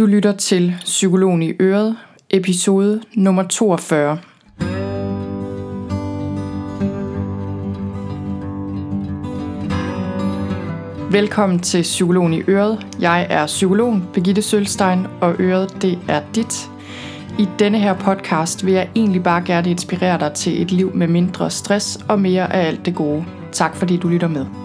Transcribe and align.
Du 0.00 0.06
lytter 0.06 0.32
til 0.32 0.74
Psykologen 0.84 1.42
i 1.42 1.52
Øret, 1.60 1.96
episode 2.30 3.02
nummer 3.14 3.42
42. 3.42 4.18
Velkommen 11.10 11.58
til 11.58 11.82
Psykologen 11.82 12.34
i 12.34 12.42
Øret. 12.48 12.86
Jeg 13.00 13.26
er 13.30 13.46
psykologen 13.46 14.04
Birgitte 14.14 14.42
Sølstein, 14.42 15.06
og 15.20 15.34
Øret 15.40 15.82
det 15.82 15.98
er 16.08 16.22
dit. 16.34 16.70
I 17.38 17.48
denne 17.58 17.78
her 17.78 17.94
podcast 17.94 18.66
vil 18.66 18.74
jeg 18.74 18.90
egentlig 18.96 19.22
bare 19.22 19.42
gerne 19.44 19.70
inspirere 19.70 20.18
dig 20.18 20.32
til 20.32 20.62
et 20.62 20.72
liv 20.72 20.94
med 20.94 21.08
mindre 21.08 21.50
stress 21.50 21.98
og 22.08 22.20
mere 22.20 22.52
af 22.52 22.66
alt 22.66 22.86
det 22.86 22.94
gode. 22.94 23.24
Tak 23.52 23.76
fordi 23.76 23.96
du 23.96 24.08
lytter 24.08 24.28
med. 24.28 24.59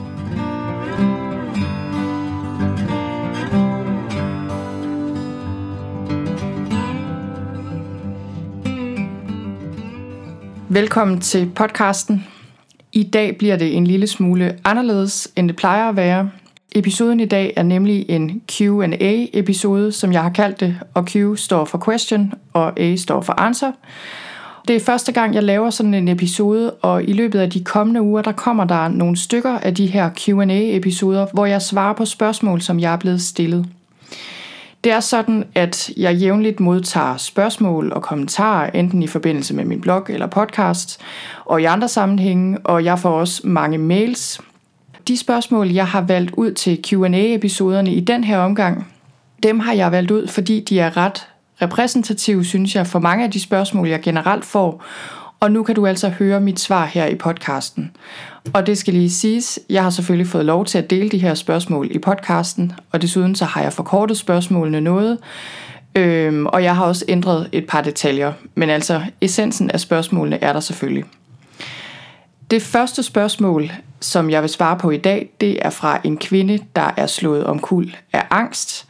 Velkommen 10.76 11.22
til 11.22 11.52
podcasten. 11.56 12.28
I 12.94 13.04
dag 13.04 13.38
bliver 13.38 13.56
det 13.56 13.76
en 13.76 13.88
lille 13.88 14.08
smule 14.08 14.58
anderledes, 14.66 15.28
end 15.36 15.48
det 15.48 15.56
plejer 15.56 15.90
at 15.90 15.96
være. 15.96 16.30
Episoden 16.72 17.20
i 17.20 17.26
dag 17.26 17.54
er 17.56 17.64
nemlig 17.64 18.06
en 18.10 18.42
Q&A-episode, 18.52 19.92
som 19.92 20.14
jeg 20.14 20.22
har 20.22 20.30
kaldt 20.30 20.60
det, 20.60 20.80
og 20.94 21.06
Q 21.06 21.16
står 21.36 21.66
for 21.66 21.84
question, 21.86 22.34
og 22.54 22.80
A 22.80 22.96
står 22.96 23.22
for 23.22 23.34
answer. 23.34 23.72
Det 24.68 24.76
er 24.76 24.80
første 24.80 25.12
gang, 25.12 25.36
jeg 25.36 25.44
laver 25.44 25.70
sådan 25.70 25.94
en 25.94 26.08
episode, 26.08 26.72
og 26.72 27.04
i 27.04 27.14
løbet 27.14 27.40
af 27.40 27.50
de 27.50 27.64
kommende 27.64 28.02
uger, 28.02 28.22
der 28.22 28.32
kommer 28.32 28.64
der 28.64 28.88
nogle 28.88 29.18
stykker 29.18 29.58
af 29.60 29.76
de 29.76 29.88
her 29.88 30.10
Q&A-episoder, 30.10 31.28
hvor 31.34 31.46
jeg 31.46 31.62
svarer 31.62 31.94
på 31.94 32.06
spørgsmål, 32.06 32.62
som 32.62 32.80
jeg 32.80 32.94
er 32.94 32.98
blevet 32.98 33.22
stillet. 33.22 33.66
Det 34.85 34.94
er 34.94 34.99
sådan, 34.99 35.44
at 35.55 35.89
jeg 35.98 36.16
jævnligt 36.16 36.59
modtager 36.59 37.17
spørgsmål 37.17 37.91
og 37.91 38.02
kommentarer, 38.02 38.69
enten 38.69 39.03
i 39.03 39.08
forbindelse 39.08 39.53
med 39.53 39.66
min 39.66 39.81
blog 39.81 40.05
eller 40.09 40.27
podcast, 40.27 41.02
og 41.45 41.61
i 41.61 41.66
andre 41.66 41.88
sammenhænge, 41.88 42.58
og 42.64 42.83
jeg 42.83 43.00
får 43.00 43.09
også 43.09 43.42
mange 43.47 43.77
mails. 43.77 44.42
De 45.08 45.17
spørgsmål, 45.17 45.69
jeg 45.69 45.88
har 45.88 46.02
valgt 46.02 46.31
ud 46.38 46.52
til 46.52 46.81
Q&A-episoderne 46.88 47.94
i 47.94 48.00
den 48.00 48.23
her 48.23 48.38
omgang, 48.38 48.88
dem 49.44 49.59
har 49.59 49.73
jeg 49.73 49.92
valgt 49.92 50.11
ud, 50.11 50.27
fordi 50.27 50.59
de 50.59 50.80
er 50.80 50.97
ret 50.97 51.27
repræsentative, 51.61 52.45
synes 52.45 52.75
jeg, 52.75 52.88
for 52.88 52.99
mange 52.99 53.23
af 53.23 53.31
de 53.31 53.42
spørgsmål, 53.42 53.88
jeg 53.88 54.02
generelt 54.02 54.45
får, 54.45 54.83
og 55.39 55.52
nu 55.52 55.64
kan 55.64 55.75
du 55.75 55.86
altså 55.86 56.09
høre 56.09 56.39
mit 56.39 56.59
svar 56.59 56.86
her 56.86 57.05
i 57.05 57.16
podcasten. 57.16 57.91
Og 58.53 58.67
det 58.67 58.78
skal 58.78 58.94
lige 58.94 59.09
siges, 59.09 59.59
jeg 59.69 59.83
har 59.83 59.89
selvfølgelig 59.89 60.27
fået 60.27 60.45
lov 60.45 60.66
til 60.66 60.77
at 60.77 60.89
dele 60.89 61.09
de 61.09 61.17
her 61.17 61.33
spørgsmål 61.33 61.88
i 61.92 62.00
podcasten, 62.00 62.72
og 62.92 63.02
desuden 63.02 63.36
så 63.36 63.45
har 63.45 63.61
jeg 63.61 63.73
forkortet 63.73 64.17
spørgsmålene 64.17 64.81
noget, 64.81 65.17
øhm, 65.95 66.45
og 66.45 66.64
jeg 66.64 66.75
har 66.75 66.86
også 66.86 67.05
ændret 67.08 67.50
et 67.52 67.67
par 67.67 67.81
detaljer, 67.81 68.33
men 68.55 68.69
altså 68.69 69.02
essensen 69.22 69.72
af 69.72 69.80
spørgsmålene 69.80 70.44
er 70.44 70.53
der 70.53 70.59
selvfølgelig. 70.59 71.05
Det 72.52 72.61
første 72.61 73.03
spørgsmål, 73.03 73.72
som 73.99 74.30
jeg 74.30 74.42
vil 74.42 74.49
svare 74.49 74.77
på 74.77 74.92
i 74.92 74.97
dag, 74.97 75.30
det 75.42 75.66
er 75.66 75.70
fra 75.70 75.99
en 76.03 76.17
kvinde, 76.17 76.59
der 76.75 76.94
er 76.97 77.08
slået 77.08 77.44
omkuld 77.44 77.94
af 78.14 78.23
angst, 78.30 78.84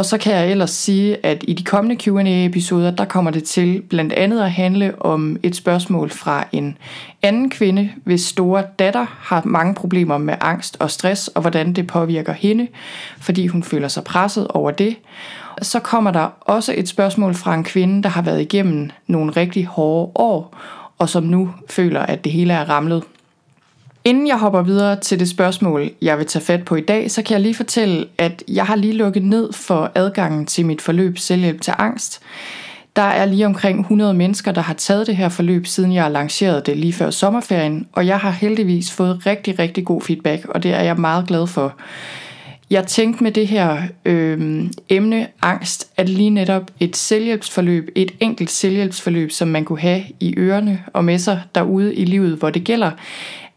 og 0.00 0.06
så 0.06 0.18
kan 0.18 0.32
jeg 0.32 0.50
ellers 0.50 0.70
sige, 0.70 1.26
at 1.26 1.44
i 1.48 1.52
de 1.52 1.64
kommende 1.64 1.96
Q&A-episoder, 1.96 2.90
der 2.90 3.04
kommer 3.04 3.30
det 3.30 3.44
til 3.44 3.82
blandt 3.82 4.12
andet 4.12 4.40
at 4.40 4.50
handle 4.50 5.02
om 5.02 5.36
et 5.42 5.56
spørgsmål 5.56 6.10
fra 6.10 6.44
en 6.52 6.78
anden 7.22 7.50
kvinde, 7.50 7.90
hvis 8.04 8.20
store 8.20 8.64
datter 8.78 9.06
har 9.18 9.42
mange 9.44 9.74
problemer 9.74 10.18
med 10.18 10.34
angst 10.40 10.76
og 10.80 10.90
stress, 10.90 11.28
og 11.28 11.40
hvordan 11.40 11.72
det 11.72 11.86
påvirker 11.86 12.32
hende, 12.32 12.68
fordi 13.18 13.46
hun 13.46 13.62
føler 13.62 13.88
sig 13.88 14.04
presset 14.04 14.48
over 14.48 14.70
det. 14.70 14.96
Så 15.62 15.80
kommer 15.80 16.10
der 16.10 16.28
også 16.40 16.74
et 16.76 16.88
spørgsmål 16.88 17.34
fra 17.34 17.54
en 17.54 17.64
kvinde, 17.64 18.02
der 18.02 18.08
har 18.08 18.22
været 18.22 18.40
igennem 18.40 18.90
nogle 19.06 19.32
rigtig 19.32 19.66
hårde 19.66 20.12
år, 20.14 20.56
og 20.98 21.08
som 21.08 21.22
nu 21.22 21.50
føler, 21.68 22.00
at 22.00 22.24
det 22.24 22.32
hele 22.32 22.52
er 22.52 22.70
ramlet 22.70 23.02
Inden 24.04 24.26
jeg 24.26 24.38
hopper 24.38 24.62
videre 24.62 24.96
til 25.00 25.20
det 25.20 25.28
spørgsmål, 25.28 25.90
jeg 26.02 26.18
vil 26.18 26.26
tage 26.26 26.44
fat 26.44 26.64
på 26.64 26.76
i 26.76 26.80
dag, 26.80 27.10
så 27.10 27.22
kan 27.22 27.34
jeg 27.34 27.40
lige 27.40 27.54
fortælle, 27.54 28.06
at 28.18 28.42
jeg 28.48 28.66
har 28.66 28.76
lige 28.76 28.92
lukket 28.92 29.24
ned 29.24 29.52
for 29.52 29.92
adgangen 29.94 30.46
til 30.46 30.66
mit 30.66 30.82
forløb 30.82 31.18
Selvhjælp 31.18 31.60
til 31.60 31.74
Angst. 31.78 32.20
Der 32.96 33.02
er 33.02 33.24
lige 33.24 33.46
omkring 33.46 33.80
100 33.80 34.14
mennesker, 34.14 34.52
der 34.52 34.60
har 34.60 34.74
taget 34.74 35.06
det 35.06 35.16
her 35.16 35.28
forløb, 35.28 35.66
siden 35.66 35.94
jeg 35.94 36.10
lancerede 36.10 36.62
det 36.66 36.76
lige 36.76 36.92
før 36.92 37.10
sommerferien, 37.10 37.86
og 37.92 38.06
jeg 38.06 38.18
har 38.18 38.30
heldigvis 38.30 38.92
fået 38.92 39.26
rigtig, 39.26 39.58
rigtig 39.58 39.84
god 39.84 40.02
feedback, 40.02 40.44
og 40.48 40.62
det 40.62 40.74
er 40.74 40.82
jeg 40.82 40.96
meget 40.96 41.26
glad 41.26 41.46
for. 41.46 41.74
Jeg 42.70 42.86
tænkte 42.86 43.24
med 43.24 43.32
det 43.32 43.48
her 43.48 43.82
øh, 44.04 44.64
emne 44.88 45.26
angst, 45.42 45.90
at 45.96 46.08
lige 46.08 46.30
netop 46.30 46.70
et 46.80 46.96
selvhjælpsforløb, 46.96 47.88
et 47.94 48.12
enkelt 48.20 48.50
selvhjælpsforløb, 48.50 49.30
som 49.30 49.48
man 49.48 49.64
kunne 49.64 49.80
have 49.80 50.02
i 50.20 50.34
ørerne 50.38 50.84
og 50.92 51.04
med 51.04 51.18
sig 51.18 51.42
derude 51.54 51.94
i 51.94 52.04
livet, 52.04 52.38
hvor 52.38 52.50
det 52.50 52.64
gælder, 52.64 52.90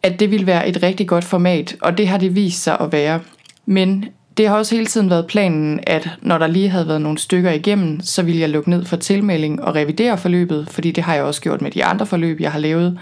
at 0.03 0.19
det 0.19 0.31
ville 0.31 0.47
være 0.47 0.68
et 0.68 0.84
rigtig 0.84 1.08
godt 1.08 1.24
format, 1.24 1.75
og 1.81 1.97
det 1.97 2.08
har 2.08 2.18
det 2.18 2.36
vist 2.36 2.64
sig 2.64 2.78
at 2.80 2.91
være. 2.91 3.19
Men 3.66 4.06
det 4.38 4.47
har 4.47 4.58
også 4.58 4.75
hele 4.75 4.88
tiden 4.88 5.09
været 5.09 5.28
planen, 5.28 5.80
at 5.84 6.09
når 6.22 6.38
der 6.38 6.47
lige 6.47 6.69
havde 6.69 6.88
været 6.88 7.02
nogle 7.02 7.18
stykker 7.18 7.52
igennem, 7.52 8.02
så 8.02 8.24
ville 8.24 8.41
jeg 8.41 8.50
lukke 8.50 8.69
ned 8.69 8.86
for 8.86 8.96
tilmelding 8.96 9.64
og 9.64 9.75
revidere 9.75 10.18
forløbet, 10.18 10.68
fordi 10.69 10.91
det 10.91 11.03
har 11.03 11.16
jeg 11.16 11.24
også 11.24 11.41
gjort 11.41 11.62
med 11.62 11.72
de 11.72 11.86
andre 11.86 12.06
forløb, 12.06 12.40
jeg 12.40 12.52
har 12.52 12.59
lavet. 12.59 13.00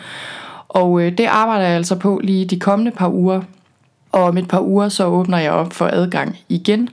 Og 0.69 1.01
øh, 1.01 1.17
det 1.17 1.25
arbejder 1.25 1.65
jeg 1.65 1.75
altså 1.75 1.95
på 1.95 2.21
lige 2.23 2.45
de 2.45 2.59
kommende 2.59 2.91
par 2.91 3.09
uger. 3.09 3.41
Og 4.11 4.23
om 4.23 4.37
et 4.37 4.47
par 4.47 4.61
uger 4.61 4.89
så 4.89 5.05
åbner 5.05 5.37
jeg 5.37 5.51
op 5.51 5.73
for 5.73 5.89
adgang 5.93 6.37
igen, 6.49 6.89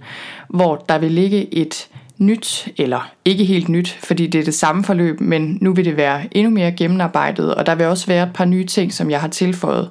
hvor 0.49 0.85
der 0.89 0.99
vil 0.99 1.11
ligge 1.11 1.55
et 1.55 1.89
nyt, 2.19 2.69
eller 2.77 3.11
ikke 3.25 3.45
helt 3.45 3.69
nyt, 3.69 3.99
fordi 4.03 4.27
det 4.27 4.41
er 4.41 4.45
det 4.45 4.55
samme 4.55 4.85
forløb, 4.85 5.21
men 5.21 5.59
nu 5.61 5.75
vil 5.75 5.85
det 5.85 5.97
være 5.97 6.37
endnu 6.37 6.51
mere 6.51 6.73
gennemarbejdet, 6.73 7.55
og 7.55 7.67
der 7.67 7.75
vil 7.75 7.87
også 7.87 8.07
være 8.07 8.27
et 8.27 8.33
par 8.35 8.45
nye 8.45 8.67
ting, 8.67 8.93
som 8.93 9.11
jeg 9.11 9.21
har 9.21 9.29
tilføjet. 9.29 9.91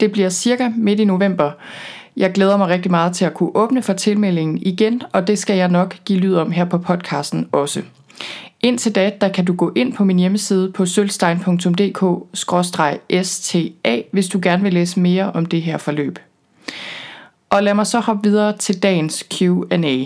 Det 0.00 0.12
bliver 0.12 0.28
cirka 0.28 0.68
midt 0.76 1.00
i 1.00 1.04
november. 1.04 1.50
Jeg 2.16 2.32
glæder 2.32 2.56
mig 2.56 2.68
rigtig 2.68 2.90
meget 2.90 3.16
til 3.16 3.24
at 3.24 3.34
kunne 3.34 3.50
åbne 3.54 3.82
for 3.82 3.92
tilmeldingen 3.92 4.58
igen, 4.58 5.02
og 5.12 5.26
det 5.26 5.38
skal 5.38 5.56
jeg 5.56 5.68
nok 5.68 5.96
give 6.04 6.18
lyd 6.18 6.34
om 6.34 6.50
her 6.50 6.64
på 6.64 6.78
podcasten 6.78 7.48
også. 7.52 7.82
Indtil 8.60 8.94
da, 8.94 9.12
der 9.20 9.28
kan 9.28 9.44
du 9.44 9.54
gå 9.54 9.72
ind 9.76 9.92
på 9.92 10.04
min 10.04 10.18
hjemmeside 10.18 10.72
på 10.72 10.86
sølvstein.dk-sta, 10.86 12.98
hvis 14.10 14.28
du 14.28 14.40
gerne 14.42 14.62
vil 14.62 14.72
læse 14.72 15.00
mere 15.00 15.32
om 15.32 15.46
det 15.46 15.62
her 15.62 15.78
forløb. 15.78 16.18
Og 17.50 17.62
lad 17.62 17.74
mig 17.74 17.86
så 17.86 18.00
hoppe 18.00 18.28
videre 18.28 18.56
til 18.56 18.82
dagens 18.82 19.24
Q&A. 19.34 20.04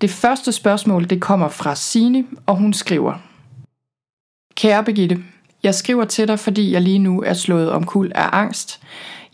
Det 0.00 0.10
første 0.10 0.52
spørgsmål 0.52 1.10
det 1.10 1.20
kommer 1.20 1.48
fra 1.48 1.74
Sine, 1.74 2.24
og 2.46 2.56
hun 2.56 2.72
skriver 2.72 3.14
Kære 4.54 4.84
Begitte, 4.84 5.18
jeg 5.62 5.74
skriver 5.74 6.04
til 6.04 6.28
dig, 6.28 6.38
fordi 6.38 6.72
jeg 6.72 6.80
lige 6.80 6.98
nu 6.98 7.22
er 7.22 7.34
slået 7.34 7.70
omkuld 7.70 8.12
af 8.14 8.28
angst. 8.32 8.80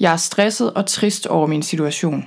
Jeg 0.00 0.12
er 0.12 0.16
stresset 0.16 0.72
og 0.72 0.86
trist 0.86 1.26
over 1.26 1.46
min 1.46 1.62
situation. 1.62 2.26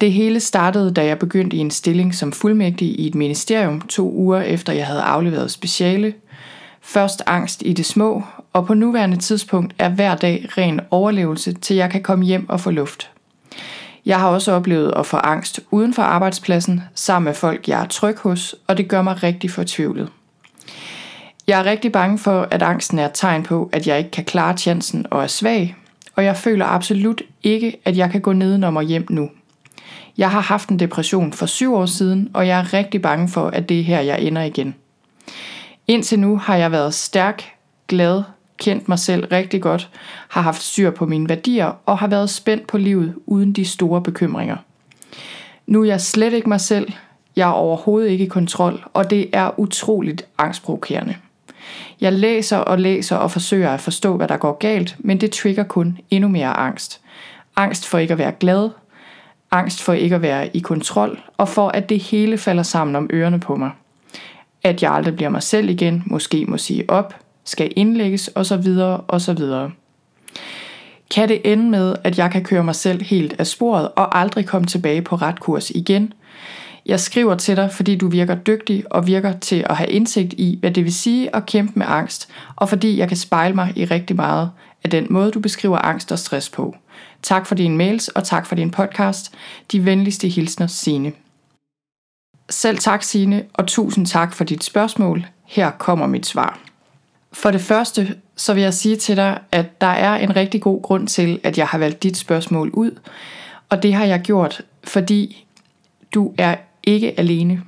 Det 0.00 0.12
hele 0.12 0.40
startede, 0.40 0.94
da 0.94 1.04
jeg 1.04 1.18
begyndte 1.18 1.56
i 1.56 1.60
en 1.60 1.70
stilling 1.70 2.14
som 2.14 2.32
fuldmægtig 2.32 3.00
i 3.00 3.06
et 3.06 3.14
ministerium 3.14 3.80
to 3.80 4.12
uger 4.12 4.40
efter 4.40 4.72
jeg 4.72 4.86
havde 4.86 5.02
afleveret 5.02 5.50
speciale. 5.50 6.14
Først 6.80 7.22
angst 7.26 7.62
i 7.66 7.72
det 7.72 7.86
små, 7.86 8.22
og 8.52 8.66
på 8.66 8.74
nuværende 8.74 9.16
tidspunkt 9.16 9.74
er 9.78 9.88
hver 9.88 10.14
dag 10.14 10.48
ren 10.58 10.80
overlevelse, 10.90 11.52
til 11.52 11.76
jeg 11.76 11.90
kan 11.90 12.02
komme 12.02 12.24
hjem 12.24 12.48
og 12.48 12.60
få 12.60 12.70
luft. 12.70 13.10
Jeg 14.06 14.20
har 14.20 14.28
også 14.28 14.52
oplevet 14.52 14.92
at 14.96 15.06
få 15.06 15.16
angst 15.16 15.60
uden 15.70 15.94
for 15.94 16.02
arbejdspladsen, 16.02 16.82
sammen 16.94 17.24
med 17.24 17.34
folk, 17.34 17.68
jeg 17.68 17.82
er 17.82 17.86
tryg 17.86 18.18
hos, 18.18 18.54
og 18.66 18.76
det 18.76 18.88
gør 18.88 19.02
mig 19.02 19.22
rigtig 19.22 19.50
fortvivlet. 19.50 20.08
Jeg 21.46 21.60
er 21.60 21.64
rigtig 21.64 21.92
bange 21.92 22.18
for, 22.18 22.48
at 22.50 22.62
angsten 22.62 22.98
er 22.98 23.06
et 23.06 23.10
tegn 23.14 23.42
på, 23.42 23.70
at 23.72 23.86
jeg 23.86 23.98
ikke 23.98 24.10
kan 24.10 24.24
klare 24.24 24.56
chancen 24.56 25.06
og 25.10 25.22
er 25.22 25.26
svag, 25.26 25.76
og 26.16 26.24
jeg 26.24 26.36
føler 26.36 26.66
absolut 26.66 27.22
ikke, 27.42 27.76
at 27.84 27.96
jeg 27.96 28.10
kan 28.10 28.20
gå 28.20 28.32
nedenom 28.32 28.76
og 28.76 28.82
hjem 28.82 29.06
nu. 29.10 29.30
Jeg 30.18 30.30
har 30.30 30.40
haft 30.40 30.68
en 30.68 30.78
depression 30.78 31.32
for 31.32 31.46
syv 31.46 31.74
år 31.74 31.86
siden, 31.86 32.30
og 32.34 32.46
jeg 32.46 32.58
er 32.58 32.74
rigtig 32.74 33.02
bange 33.02 33.28
for, 33.28 33.46
at 33.46 33.68
det 33.68 33.80
er 33.80 33.84
her, 33.84 34.00
jeg 34.00 34.20
ender 34.20 34.42
igen. 34.42 34.74
Indtil 35.86 36.18
nu 36.18 36.36
har 36.36 36.56
jeg 36.56 36.72
været 36.72 36.94
stærk, 36.94 37.52
glad, 37.88 38.22
kendt 38.56 38.88
mig 38.88 38.98
selv 38.98 39.24
rigtig 39.32 39.62
godt, 39.62 39.90
har 40.28 40.40
haft 40.40 40.62
styr 40.62 40.90
på 40.90 41.06
mine 41.06 41.28
værdier 41.28 41.72
og 41.86 41.98
har 41.98 42.06
været 42.06 42.30
spændt 42.30 42.66
på 42.66 42.78
livet 42.78 43.14
uden 43.26 43.52
de 43.52 43.64
store 43.64 44.02
bekymringer. 44.02 44.56
Nu 45.66 45.82
er 45.82 45.86
jeg 45.86 46.00
slet 46.00 46.32
ikke 46.32 46.48
mig 46.48 46.60
selv, 46.60 46.92
jeg 47.36 47.48
er 47.48 47.52
overhovedet 47.52 48.10
ikke 48.10 48.24
i 48.24 48.28
kontrol, 48.28 48.84
og 48.94 49.10
det 49.10 49.30
er 49.32 49.60
utroligt 49.60 50.26
angstprovokerende. 50.38 51.16
Jeg 52.00 52.12
læser 52.12 52.56
og 52.56 52.78
læser 52.78 53.16
og 53.16 53.30
forsøger 53.30 53.70
at 53.70 53.80
forstå, 53.80 54.16
hvad 54.16 54.28
der 54.28 54.36
går 54.36 54.58
galt, 54.58 54.96
men 54.98 55.20
det 55.20 55.30
trigger 55.30 55.64
kun 55.64 55.98
endnu 56.10 56.28
mere 56.28 56.56
angst. 56.56 57.00
Angst 57.56 57.86
for 57.86 57.98
ikke 57.98 58.12
at 58.12 58.18
være 58.18 58.32
glad, 58.32 58.70
angst 59.50 59.82
for 59.82 59.92
ikke 59.92 60.14
at 60.14 60.22
være 60.22 60.56
i 60.56 60.60
kontrol, 60.60 61.20
og 61.36 61.48
for 61.48 61.68
at 61.68 61.88
det 61.88 61.98
hele 61.98 62.38
falder 62.38 62.62
sammen 62.62 62.96
om 62.96 63.10
ørerne 63.12 63.40
på 63.40 63.56
mig. 63.56 63.70
At 64.62 64.82
jeg 64.82 64.92
aldrig 64.92 65.16
bliver 65.16 65.28
mig 65.28 65.42
selv 65.42 65.68
igen, 65.68 66.02
måske 66.06 66.44
må 66.46 66.58
sige 66.58 66.90
op, 66.90 67.14
skal 67.44 67.72
indlægges 67.76 68.30
osv. 68.34 68.66
osv. 69.08 69.40
Kan 71.14 71.28
det 71.28 71.40
ende 71.44 71.70
med, 71.70 71.94
at 72.04 72.18
jeg 72.18 72.30
kan 72.30 72.44
køre 72.44 72.64
mig 72.64 72.74
selv 72.74 73.02
helt 73.02 73.34
af 73.38 73.46
sporet 73.46 73.88
og 73.96 74.18
aldrig 74.18 74.46
komme 74.46 74.66
tilbage 74.66 75.02
på 75.02 75.16
ret 75.16 75.40
kurs 75.40 75.70
igen? 75.70 76.12
Jeg 76.86 77.00
skriver 77.00 77.34
til 77.34 77.56
dig, 77.56 77.72
fordi 77.72 77.96
du 77.96 78.08
virker 78.08 78.34
dygtig 78.34 78.84
og 78.90 79.06
virker 79.06 79.32
til 79.38 79.66
at 79.70 79.76
have 79.76 79.90
indsigt 79.90 80.32
i, 80.32 80.56
hvad 80.60 80.70
det 80.70 80.84
vil 80.84 80.94
sige 80.94 81.36
at 81.36 81.46
kæmpe 81.46 81.72
med 81.78 81.86
angst, 81.88 82.28
og 82.56 82.68
fordi 82.68 82.98
jeg 82.98 83.08
kan 83.08 83.16
spejle 83.16 83.54
mig 83.54 83.72
i 83.76 83.84
rigtig 83.84 84.16
meget 84.16 84.50
af 84.84 84.90
den 84.90 85.06
måde, 85.10 85.30
du 85.30 85.40
beskriver 85.40 85.78
angst 85.78 86.12
og 86.12 86.18
stress 86.18 86.50
på. 86.50 86.76
Tak 87.22 87.46
for 87.46 87.54
dine 87.54 87.76
mails, 87.76 88.08
og 88.08 88.24
tak 88.24 88.46
for 88.46 88.54
din 88.54 88.70
podcast. 88.70 89.34
De 89.72 89.84
venligste 89.84 90.28
hilsner, 90.28 90.66
Signe. 90.66 91.12
Selv 92.50 92.78
tak, 92.78 93.02
Signe, 93.02 93.44
og 93.54 93.66
tusind 93.66 94.06
tak 94.06 94.34
for 94.34 94.44
dit 94.44 94.64
spørgsmål. 94.64 95.26
Her 95.44 95.70
kommer 95.70 96.06
mit 96.06 96.26
svar. 96.26 96.58
For 97.32 97.50
det 97.50 97.60
første, 97.60 98.16
så 98.36 98.54
vil 98.54 98.62
jeg 98.62 98.74
sige 98.74 98.96
til 98.96 99.16
dig, 99.16 99.40
at 99.52 99.80
der 99.80 99.86
er 99.86 100.16
en 100.16 100.36
rigtig 100.36 100.62
god 100.62 100.82
grund 100.82 101.08
til, 101.08 101.40
at 101.42 101.58
jeg 101.58 101.66
har 101.66 101.78
valgt 101.78 102.02
dit 102.02 102.16
spørgsmål 102.16 102.70
ud. 102.70 102.98
Og 103.68 103.82
det 103.82 103.94
har 103.94 104.04
jeg 104.04 104.20
gjort, 104.20 104.62
fordi 104.84 105.46
du 106.14 106.34
er 106.38 106.56
ikke 106.84 107.20
alene. 107.20 107.62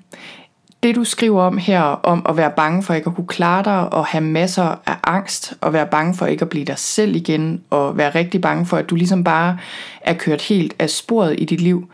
Det 0.83 0.95
du 0.95 1.05
skriver 1.05 1.43
om 1.43 1.59
her, 1.59 1.81
om 1.83 2.27
at 2.29 2.37
være 2.37 2.53
bange 2.57 2.83
for 2.83 2.95
ikke 2.95 3.09
at 3.09 3.15
kunne 3.15 3.27
klare 3.27 3.65
dig, 3.65 3.93
og 3.93 4.07
have 4.07 4.25
masser 4.25 4.81
af 4.87 4.97
angst, 5.05 5.55
og 5.61 5.73
være 5.73 5.87
bange 5.87 6.15
for 6.15 6.27
ikke 6.27 6.43
at 6.43 6.49
blive 6.49 6.65
dig 6.65 6.79
selv 6.79 7.17
igen, 7.17 7.63
og 7.71 7.97
være 7.97 8.15
rigtig 8.15 8.41
bange 8.41 8.67
for, 8.67 8.77
at 8.77 8.91
du 8.91 8.95
ligesom 8.95 9.25
bare 9.25 9.59
er 10.01 10.15
kørt 10.15 10.43
helt 10.43 10.75
af 10.79 10.91
sporet 10.91 11.35
i 11.39 11.45
dit 11.45 11.61
liv, 11.61 11.89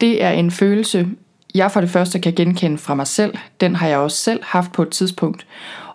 det 0.00 0.24
er 0.24 0.30
en 0.30 0.50
følelse, 0.50 1.08
jeg 1.54 1.70
for 1.70 1.80
det 1.80 1.90
første 1.90 2.18
kan 2.18 2.32
genkende 2.34 2.78
fra 2.78 2.94
mig 2.94 3.06
selv. 3.06 3.34
Den 3.60 3.76
har 3.76 3.88
jeg 3.88 3.98
også 3.98 4.16
selv 4.16 4.40
haft 4.42 4.72
på 4.72 4.82
et 4.82 4.88
tidspunkt. 4.88 5.46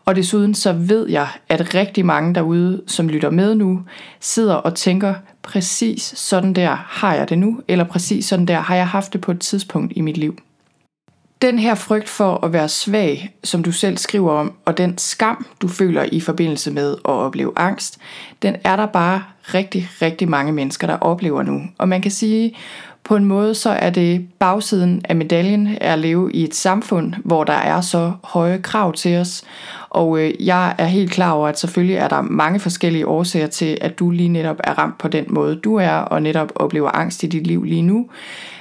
Og 0.05 0.15
desuden 0.15 0.53
så 0.53 0.73
ved 0.73 1.09
jeg, 1.09 1.27
at 1.49 1.75
rigtig 1.75 2.05
mange 2.05 2.35
derude, 2.35 2.81
som 2.87 3.09
lytter 3.09 3.29
med 3.29 3.55
nu, 3.55 3.81
sidder 4.19 4.55
og 4.55 4.75
tænker, 4.75 5.13
præcis 5.45 6.13
sådan 6.15 6.53
der 6.53 6.75
har 6.87 7.13
jeg 7.13 7.29
det 7.29 7.37
nu, 7.37 7.61
eller 7.67 7.85
præcis 7.85 8.25
sådan 8.25 8.45
der 8.45 8.59
har 8.59 8.75
jeg 8.75 8.87
haft 8.87 9.13
det 9.13 9.21
på 9.21 9.31
et 9.31 9.39
tidspunkt 9.39 9.93
i 9.95 10.01
mit 10.01 10.17
liv. 10.17 10.37
Den 11.41 11.59
her 11.59 11.75
frygt 11.75 12.09
for 12.09 12.45
at 12.45 12.53
være 12.53 12.69
svag, 12.69 13.33
som 13.43 13.63
du 13.63 13.71
selv 13.71 13.97
skriver 13.97 14.31
om, 14.31 14.53
og 14.65 14.77
den 14.77 14.97
skam, 14.97 15.45
du 15.61 15.67
føler 15.67 16.05
i 16.11 16.19
forbindelse 16.19 16.71
med 16.71 16.91
at 16.91 17.11
opleve 17.11 17.51
angst, 17.55 17.97
den 18.41 18.55
er 18.63 18.75
der 18.75 18.85
bare 18.85 19.23
rigtig, 19.53 19.89
rigtig 20.01 20.29
mange 20.29 20.51
mennesker, 20.51 20.87
der 20.87 20.97
oplever 20.97 21.43
nu. 21.43 21.61
Og 21.77 21.89
man 21.89 22.01
kan 22.01 22.11
sige, 22.11 22.55
på 23.03 23.15
en 23.15 23.25
måde 23.25 23.55
så 23.55 23.69
er 23.69 23.89
det 23.89 24.27
bagsiden 24.39 25.01
af 25.09 25.15
medaljen 25.15 25.77
at 25.81 25.99
leve 25.99 26.31
i 26.33 26.43
et 26.43 26.55
samfund, 26.55 27.13
hvor 27.23 27.43
der 27.43 27.53
er 27.53 27.81
så 27.81 28.11
høje 28.23 28.57
krav 28.57 28.93
til 28.93 29.17
os. 29.17 29.43
Og 29.95 30.19
øh, 30.19 30.33
jeg 30.45 30.75
er 30.77 30.85
helt 30.85 31.11
klar 31.11 31.31
over, 31.31 31.47
at 31.47 31.59
selvfølgelig 31.59 31.95
er 31.95 32.07
der 32.07 32.21
mange 32.21 32.59
forskellige 32.59 33.07
årsager 33.07 33.47
til, 33.47 33.77
at 33.81 33.99
du 33.99 34.09
lige 34.09 34.29
netop 34.29 34.59
er 34.63 34.73
ramt 34.73 34.97
på 34.97 35.07
den 35.07 35.25
måde, 35.29 35.55
du 35.55 35.75
er, 35.75 35.91
og 35.91 36.21
netop 36.21 36.51
oplever 36.55 36.89
angst 36.89 37.23
i 37.23 37.27
dit 37.27 37.47
liv 37.47 37.63
lige 37.63 37.81
nu. 37.81 38.07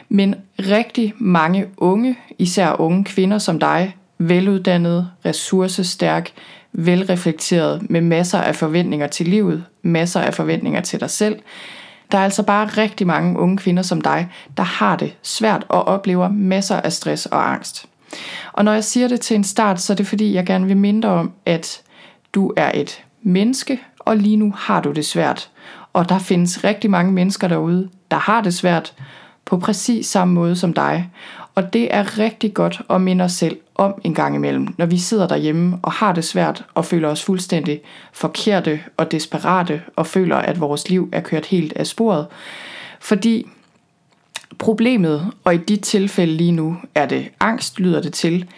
Men 0.09 0.35
rigtig 0.59 1.15
mange 1.19 1.67
unge, 1.77 2.17
især 2.39 2.81
unge 2.81 3.05
kvinder 3.05 3.39
som 3.39 3.59
dig, 3.59 3.97
veluddannede, 4.19 5.09
ressourcestærk, 5.25 6.31
velreflekteret, 6.73 7.91
med 7.91 8.01
masser 8.01 8.39
af 8.39 8.57
forventninger 8.57 9.07
til 9.07 9.29
livet, 9.29 9.65
masser 9.83 10.21
af 10.21 10.35
forventninger 10.35 10.81
til 10.81 11.01
dig 11.01 11.11
selv, 11.11 11.37
der 12.13 12.19
er 12.19 12.25
altså 12.25 12.43
bare 12.43 12.67
rigtig 12.67 13.07
mange 13.07 13.39
unge 13.39 13.57
kvinder 13.57 13.83
som 13.83 14.01
dig, 14.01 14.29
der 14.57 14.63
har 14.63 14.97
det 14.97 15.17
svært 15.23 15.65
og 15.69 15.85
oplever 15.85 16.29
masser 16.29 16.77
af 16.77 16.93
stress 16.93 17.27
og 17.27 17.53
angst. 17.53 17.87
Og 18.53 18.65
når 18.65 18.73
jeg 18.73 18.85
siger 18.85 19.09
det 19.09 19.21
til 19.21 19.35
en 19.35 19.45
start, 19.45 19.81
så 19.81 19.93
er 19.93 19.97
det 19.97 20.07
fordi, 20.07 20.35
jeg 20.35 20.47
gerne 20.47 20.67
vil 20.67 20.77
minde 20.77 21.09
om, 21.09 21.33
at 21.47 21.83
du 22.35 22.53
er 22.57 22.71
et 22.75 23.05
menneske, 23.23 23.81
og 23.99 24.17
lige 24.17 24.37
nu 24.37 24.55
har 24.57 24.81
du 24.81 24.93
det 24.93 25.07
svært. 25.07 25.51
Og 25.93 26.09
der 26.09 26.19
findes 26.19 26.65
rigtig 26.65 26.91
mange 26.91 27.13
mennesker 27.13 27.49
derude, 27.49 27.89
der 28.11 28.17
har 28.17 28.41
det 28.41 28.55
svært 28.55 28.95
på 29.45 29.59
præcis 29.59 30.07
samme 30.07 30.35
måde 30.35 30.57
som 30.57 30.73
dig. 30.73 31.11
Og 31.55 31.73
det 31.73 31.95
er 31.95 32.19
rigtig 32.19 32.55
godt 32.55 32.83
at 32.91 33.01
minde 33.01 33.25
os 33.25 33.33
selv 33.33 33.57
om 33.75 33.95
en 34.05 34.15
gang 34.15 34.35
imellem, 34.35 34.75
når 34.79 34.87
vi 34.87 34.99
sidder 34.99 35.29
derhjemme 35.29 35.79
og 35.83 35.93
har 35.93 36.13
det 36.13 36.25
svært 36.25 36.65
og 36.75 36.85
føler 36.85 37.09
os 37.09 37.23
fuldstændig 37.23 37.81
forkerte 38.13 38.81
og 38.97 39.13
desperate 39.13 39.83
og 39.97 40.07
føler, 40.07 40.37
at 40.37 40.61
vores 40.61 40.89
liv 40.89 41.09
er 41.13 41.21
kørt 41.21 41.47
helt 41.47 41.73
af 41.73 41.87
sporet. 41.87 42.27
Fordi 43.01 43.47
problemet, 44.59 45.31
og 45.45 45.55
i 45.55 45.59
dit 45.59 45.81
tilfælde 45.81 46.33
lige 46.33 46.53
nu 46.53 46.77
er 46.95 47.07
det 47.07 47.29
angst, 47.41 47.81
lyder 47.81 48.03
det 48.03 48.13
til, 48.13 48.49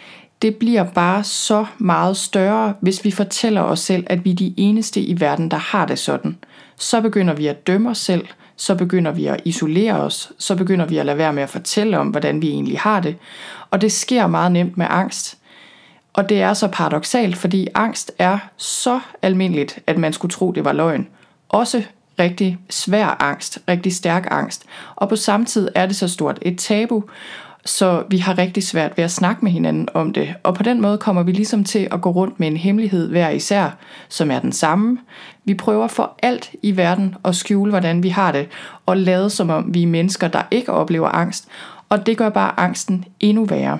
det 0.41 0.55
bliver 0.55 0.83
bare 0.83 1.23
så 1.23 1.65
meget 1.77 2.17
større, 2.17 2.73
hvis 2.81 3.05
vi 3.05 3.11
fortæller 3.11 3.61
os 3.61 3.79
selv, 3.79 4.03
at 4.07 4.25
vi 4.25 4.31
er 4.31 4.35
de 4.35 4.53
eneste 4.57 5.01
i 5.01 5.19
verden, 5.19 5.51
der 5.51 5.57
har 5.57 5.85
det 5.85 5.99
sådan. 5.99 6.37
Så 6.75 7.01
begynder 7.01 7.33
vi 7.33 7.47
at 7.47 7.67
dømme 7.67 7.89
os 7.89 7.97
selv, 7.97 8.25
så 8.55 8.75
begynder 8.75 9.11
vi 9.11 9.25
at 9.25 9.41
isolere 9.45 9.93
os, 9.93 10.31
så 10.37 10.55
begynder 10.55 10.85
vi 10.85 10.97
at 10.97 11.05
lade 11.05 11.17
være 11.17 11.33
med 11.33 11.43
at 11.43 11.49
fortælle 11.49 11.99
om, 11.99 12.07
hvordan 12.07 12.41
vi 12.41 12.49
egentlig 12.49 12.79
har 12.79 12.99
det. 12.99 13.15
Og 13.71 13.81
det 13.81 13.91
sker 13.91 14.27
meget 14.27 14.51
nemt 14.51 14.77
med 14.77 14.85
angst. 14.89 15.37
Og 16.13 16.29
det 16.29 16.41
er 16.41 16.53
så 16.53 16.67
paradoxalt, 16.67 17.37
fordi 17.37 17.67
angst 17.75 18.11
er 18.19 18.37
så 18.57 18.99
almindeligt, 19.21 19.79
at 19.87 19.97
man 19.97 20.13
skulle 20.13 20.31
tro, 20.31 20.51
det 20.51 20.65
var 20.65 20.73
løgn. 20.73 21.07
Også 21.49 21.83
rigtig 22.19 22.57
svær 22.69 23.23
angst, 23.23 23.59
rigtig 23.67 23.95
stærk 23.95 24.27
angst. 24.31 24.63
Og 24.95 25.09
på 25.09 25.15
samme 25.15 25.45
tid 25.45 25.69
er 25.75 25.85
det 25.85 25.95
så 25.95 26.07
stort 26.07 26.39
et 26.41 26.57
tabu, 26.57 27.03
så 27.65 28.03
vi 28.09 28.17
har 28.17 28.37
rigtig 28.37 28.63
svært 28.63 28.97
ved 28.97 29.03
at 29.03 29.11
snakke 29.11 29.45
med 29.45 29.51
hinanden 29.51 29.87
om 29.93 30.13
det. 30.13 30.33
Og 30.43 30.55
på 30.55 30.63
den 30.63 30.81
måde 30.81 30.97
kommer 30.97 31.23
vi 31.23 31.31
ligesom 31.31 31.63
til 31.63 31.87
at 31.91 32.01
gå 32.01 32.11
rundt 32.11 32.39
med 32.39 32.47
en 32.47 32.57
hemmelighed 32.57 33.09
hver 33.09 33.29
især, 33.29 33.77
som 34.09 34.31
er 34.31 34.39
den 34.39 34.51
samme. 34.51 34.97
Vi 35.45 35.53
prøver 35.53 35.87
for 35.87 36.15
alt 36.23 36.51
i 36.63 36.77
verden 36.77 37.15
at 37.25 37.35
skjule, 37.35 37.69
hvordan 37.69 38.03
vi 38.03 38.09
har 38.09 38.31
det, 38.31 38.47
og 38.85 38.97
lade 38.97 39.29
som 39.29 39.49
om 39.49 39.73
vi 39.73 39.83
er 39.83 39.87
mennesker, 39.87 40.27
der 40.27 40.41
ikke 40.51 40.73
oplever 40.73 41.09
angst. 41.09 41.47
Og 41.89 42.05
det 42.05 42.17
gør 42.17 42.29
bare 42.29 42.59
angsten 42.59 43.05
endnu 43.19 43.45
værre. 43.45 43.79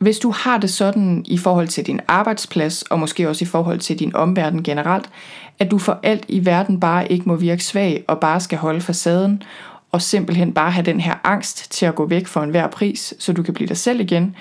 Hvis 0.00 0.18
du 0.18 0.30
har 0.30 0.58
det 0.58 0.70
sådan 0.70 1.24
i 1.26 1.38
forhold 1.38 1.68
til 1.68 1.86
din 1.86 2.00
arbejdsplads, 2.08 2.82
og 2.82 2.98
måske 2.98 3.28
også 3.28 3.44
i 3.44 3.48
forhold 3.48 3.78
til 3.78 3.98
din 3.98 4.16
omverden 4.16 4.62
generelt, 4.62 5.10
at 5.58 5.70
du 5.70 5.78
for 5.78 6.00
alt 6.02 6.24
i 6.28 6.46
verden 6.46 6.80
bare 6.80 7.12
ikke 7.12 7.28
må 7.28 7.36
virke 7.36 7.64
svag 7.64 8.04
og 8.08 8.20
bare 8.20 8.40
skal 8.40 8.58
holde 8.58 8.80
facaden, 8.80 9.42
og 9.92 10.02
simpelthen 10.02 10.52
bare 10.52 10.70
have 10.70 10.84
den 10.84 11.00
her 11.00 11.14
angst 11.24 11.72
til 11.72 11.86
at 11.86 11.94
gå 11.94 12.06
væk 12.06 12.26
for 12.26 12.42
enhver 12.42 12.66
pris, 12.66 13.14
så 13.18 13.32
du 13.32 13.42
kan 13.42 13.54
blive 13.54 13.68
dig 13.68 13.76
selv 13.76 14.00
igen, 14.00 14.36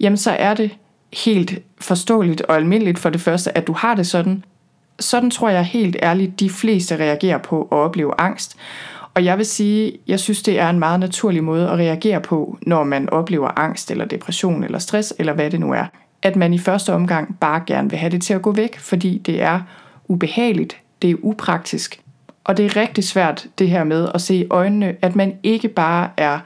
jamen 0.00 0.16
så 0.16 0.30
er 0.30 0.54
det 0.54 0.70
helt 1.12 1.58
forståeligt 1.80 2.40
og 2.40 2.56
almindeligt 2.56 2.98
for 2.98 3.10
det 3.10 3.20
første, 3.20 3.58
at 3.58 3.66
du 3.66 3.72
har 3.72 3.94
det 3.94 4.06
sådan. 4.06 4.44
Sådan 5.00 5.30
tror 5.30 5.48
jeg 5.48 5.64
helt 5.64 5.96
ærligt, 6.02 6.40
de 6.40 6.50
fleste 6.50 6.96
reagerer 6.96 7.38
på 7.38 7.62
at 7.62 7.78
opleve 7.78 8.20
angst. 8.20 8.56
Og 9.14 9.24
jeg 9.24 9.38
vil 9.38 9.46
sige, 9.46 9.92
jeg 10.06 10.20
synes, 10.20 10.42
det 10.42 10.58
er 10.58 10.70
en 10.70 10.78
meget 10.78 11.00
naturlig 11.00 11.44
måde 11.44 11.68
at 11.68 11.78
reagere 11.78 12.20
på, 12.20 12.58
når 12.62 12.84
man 12.84 13.10
oplever 13.10 13.58
angst 13.58 13.90
eller 13.90 14.04
depression 14.04 14.64
eller 14.64 14.78
stress 14.78 15.14
eller 15.18 15.32
hvad 15.32 15.50
det 15.50 15.60
nu 15.60 15.72
er. 15.72 15.86
At 16.22 16.36
man 16.36 16.54
i 16.54 16.58
første 16.58 16.92
omgang 16.92 17.36
bare 17.40 17.62
gerne 17.66 17.90
vil 17.90 17.98
have 17.98 18.10
det 18.10 18.22
til 18.22 18.34
at 18.34 18.42
gå 18.42 18.52
væk, 18.52 18.78
fordi 18.78 19.18
det 19.18 19.42
er 19.42 19.60
ubehageligt, 20.08 20.76
det 21.02 21.10
er 21.10 21.14
upraktisk, 21.22 22.02
og 22.44 22.56
det 22.56 22.66
er 22.66 22.76
rigtig 22.76 23.04
svært 23.04 23.46
det 23.58 23.68
her 23.68 23.84
med 23.84 24.08
at 24.14 24.20
se 24.20 24.34
i 24.34 24.46
øjnene, 24.50 24.96
at 25.02 25.16
man 25.16 25.34
ikke 25.42 25.68
bare 25.68 26.10
er 26.16 26.38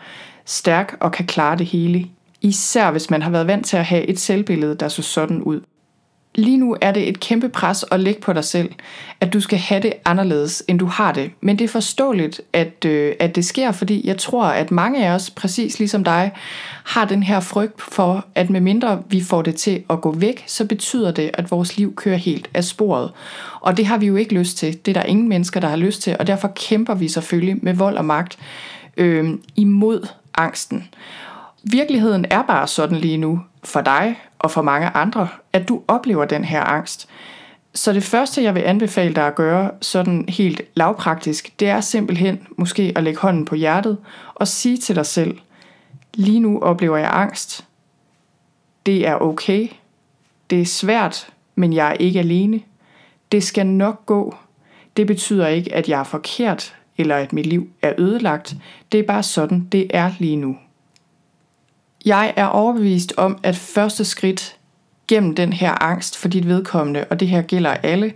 stærk 0.45 0.97
og 1.01 1.13
kan 1.13 1.27
klare 1.27 1.59
det 1.59 1.67
hele. 1.67 2.07
Især 2.41 2.91
hvis 2.91 3.11
man 3.11 3.23
har 3.23 3.31
været 3.31 3.47
vant 3.47 3.67
til 3.67 3.77
at 3.77 3.85
have 3.85 4.03
et 4.03 4.19
selvbillede, 4.19 4.75
der 4.75 4.89
så 4.89 5.03
sådan 5.03 5.43
ud. 5.43 5.61
Lige 6.37 6.57
nu 6.57 6.77
er 6.81 6.93
det 6.93 7.09
et 7.09 7.21
kæmpe 7.21 7.49
pres 7.49 7.85
at 7.91 8.01
lægge 8.01 8.21
på 8.21 8.33
dig 8.33 8.45
selv, 8.45 8.73
at 9.21 9.33
du 9.33 9.41
skal 9.41 9.59
have 9.59 9.83
det 9.83 9.93
anderledes, 10.05 10.63
end 10.69 10.79
du 10.79 10.87
har 10.87 11.13
det. 11.13 11.31
Men 11.41 11.59
det 11.59 11.65
er 11.65 11.69
forståeligt, 11.69 12.41
at, 12.53 12.85
øh, 12.85 13.15
at 13.21 13.37
det 13.37 13.45
sker, 13.45 13.73
fordi 13.73 14.07
jeg 14.07 14.19
tror, 14.19 14.45
at 14.45 14.71
mange 14.71 15.07
af 15.07 15.15
os, 15.15 15.31
præcis 15.31 15.79
ligesom 15.79 16.05
dig, 16.05 16.33
har 16.85 17.05
den 17.05 17.23
her 17.23 17.41
frygt 17.41 17.83
for, 17.83 18.25
at 18.35 18.51
medmindre 18.51 19.03
vi 19.09 19.21
får 19.21 19.43
det 19.43 19.55
til 19.55 19.83
at 19.91 20.01
gå 20.01 20.13
væk, 20.13 20.45
så 20.47 20.67
betyder 20.67 21.11
det, 21.11 21.31
at 21.35 21.51
vores 21.51 21.77
liv 21.77 21.95
kører 21.95 22.17
helt 22.17 22.51
af 22.55 22.65
sporet. 22.65 23.11
Og 23.61 23.77
det 23.77 23.87
har 23.87 23.99
vi 23.99 24.07
jo 24.07 24.17
ikke 24.17 24.35
lyst 24.35 24.59
til. 24.59 24.79
Det 24.87 24.97
er 24.97 25.01
der 25.01 25.07
ingen 25.07 25.29
mennesker, 25.29 25.61
der 25.61 25.69
har 25.69 25.77
lyst 25.77 26.03
til, 26.03 26.17
og 26.19 26.27
derfor 26.27 26.53
kæmper 26.57 26.95
vi 26.95 27.09
selvfølgelig 27.09 27.57
med 27.63 27.75
vold 27.75 27.97
og 27.97 28.05
magt 28.05 28.39
øh, 28.97 29.31
imod 29.57 30.09
angsten. 30.35 30.89
Virkeligheden 31.63 32.25
er 32.31 32.43
bare 32.43 32.67
sådan 32.67 32.99
lige 32.99 33.17
nu 33.17 33.41
for 33.67 33.81
dig 33.81 34.17
og 34.39 34.51
for 34.51 34.63
mange 34.63 34.89
andre, 34.89 35.29
at 35.53 35.69
du 35.69 35.83
oplever 35.89 36.25
den 36.25 36.45
her 36.45 36.61
angst. 36.61 37.09
Så 37.75 37.93
det 37.93 38.03
første, 38.03 38.43
jeg 38.43 38.55
vil 38.55 38.61
anbefale 38.61 39.15
dig 39.15 39.27
at 39.27 39.35
gøre, 39.35 39.71
sådan 39.81 40.25
helt 40.29 40.61
lavpraktisk, 40.75 41.61
det 41.61 41.69
er 41.69 41.81
simpelthen 41.81 42.47
måske 42.57 42.93
at 42.97 43.03
lægge 43.03 43.21
hånden 43.21 43.45
på 43.45 43.55
hjertet 43.55 43.99
og 44.35 44.49
sige 44.49 44.77
til 44.77 44.97
dig 44.97 45.07
selv, 45.07 45.39
lige 46.15 46.41
nu 46.41 46.61
oplever 46.61 46.97
jeg 46.97 47.11
angst. 47.13 47.65
Det 48.87 49.07
er 49.07 49.15
okay. 49.15 49.69
Det 50.51 50.61
er 50.61 50.65
svært, 50.65 51.29
men 51.55 51.73
jeg 51.73 51.89
er 51.89 51.93
ikke 51.93 52.19
alene. 52.19 52.61
Det 53.33 53.43
skal 53.43 53.67
nok 53.67 54.07
gå. 54.07 54.35
Det 54.97 55.07
betyder 55.07 55.47
ikke, 55.47 55.75
at 55.75 55.89
jeg 55.89 56.01
er 56.01 56.05
forkert, 56.05 56.77
eller 56.99 57.17
at 57.17 57.33
mit 57.33 57.47
liv 57.47 57.69
er 57.83 57.93
ødelagt. 57.99 58.57
Det 58.93 59.01
er 59.01 59.05
bare 59.05 59.23
sådan, 59.23 59.69
det 59.73 59.87
er 59.91 60.13
lige 60.19 60.37
nu. 60.37 60.57
Jeg 62.07 62.33
er 62.37 62.47
overbevist 62.47 63.13
om, 63.17 63.39
at 63.43 63.57
første 63.57 64.05
skridt 64.05 64.57
gennem 65.09 65.35
den 65.35 65.53
her 65.53 65.83
angst 65.83 66.19
for 66.19 66.29
dit 66.29 66.49
vedkommende, 66.49 67.05
og 67.11 67.21
det 67.21 67.29
her 67.29 67.43
gælder 67.43 67.71
alle, 67.71 68.13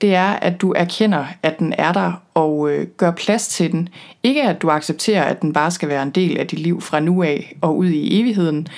det 0.00 0.14
er, 0.14 0.32
at 0.32 0.60
du 0.60 0.72
erkender, 0.72 1.26
at 1.42 1.58
den 1.58 1.74
er 1.78 1.92
der, 1.92 2.12
og 2.34 2.70
øh, 2.70 2.86
gør 2.86 3.10
plads 3.10 3.48
til 3.48 3.72
den. 3.72 3.88
Ikke 4.22 4.42
at 4.42 4.62
du 4.62 4.70
accepterer, 4.70 5.22
at 5.22 5.42
den 5.42 5.52
bare 5.52 5.70
skal 5.70 5.88
være 5.88 6.02
en 6.02 6.10
del 6.10 6.38
af 6.38 6.46
dit 6.46 6.58
liv 6.58 6.80
fra 6.80 7.00
nu 7.00 7.22
af 7.22 7.56
og 7.60 7.76
ud 7.76 7.86
i 7.86 8.20
evigheden, 8.20 8.68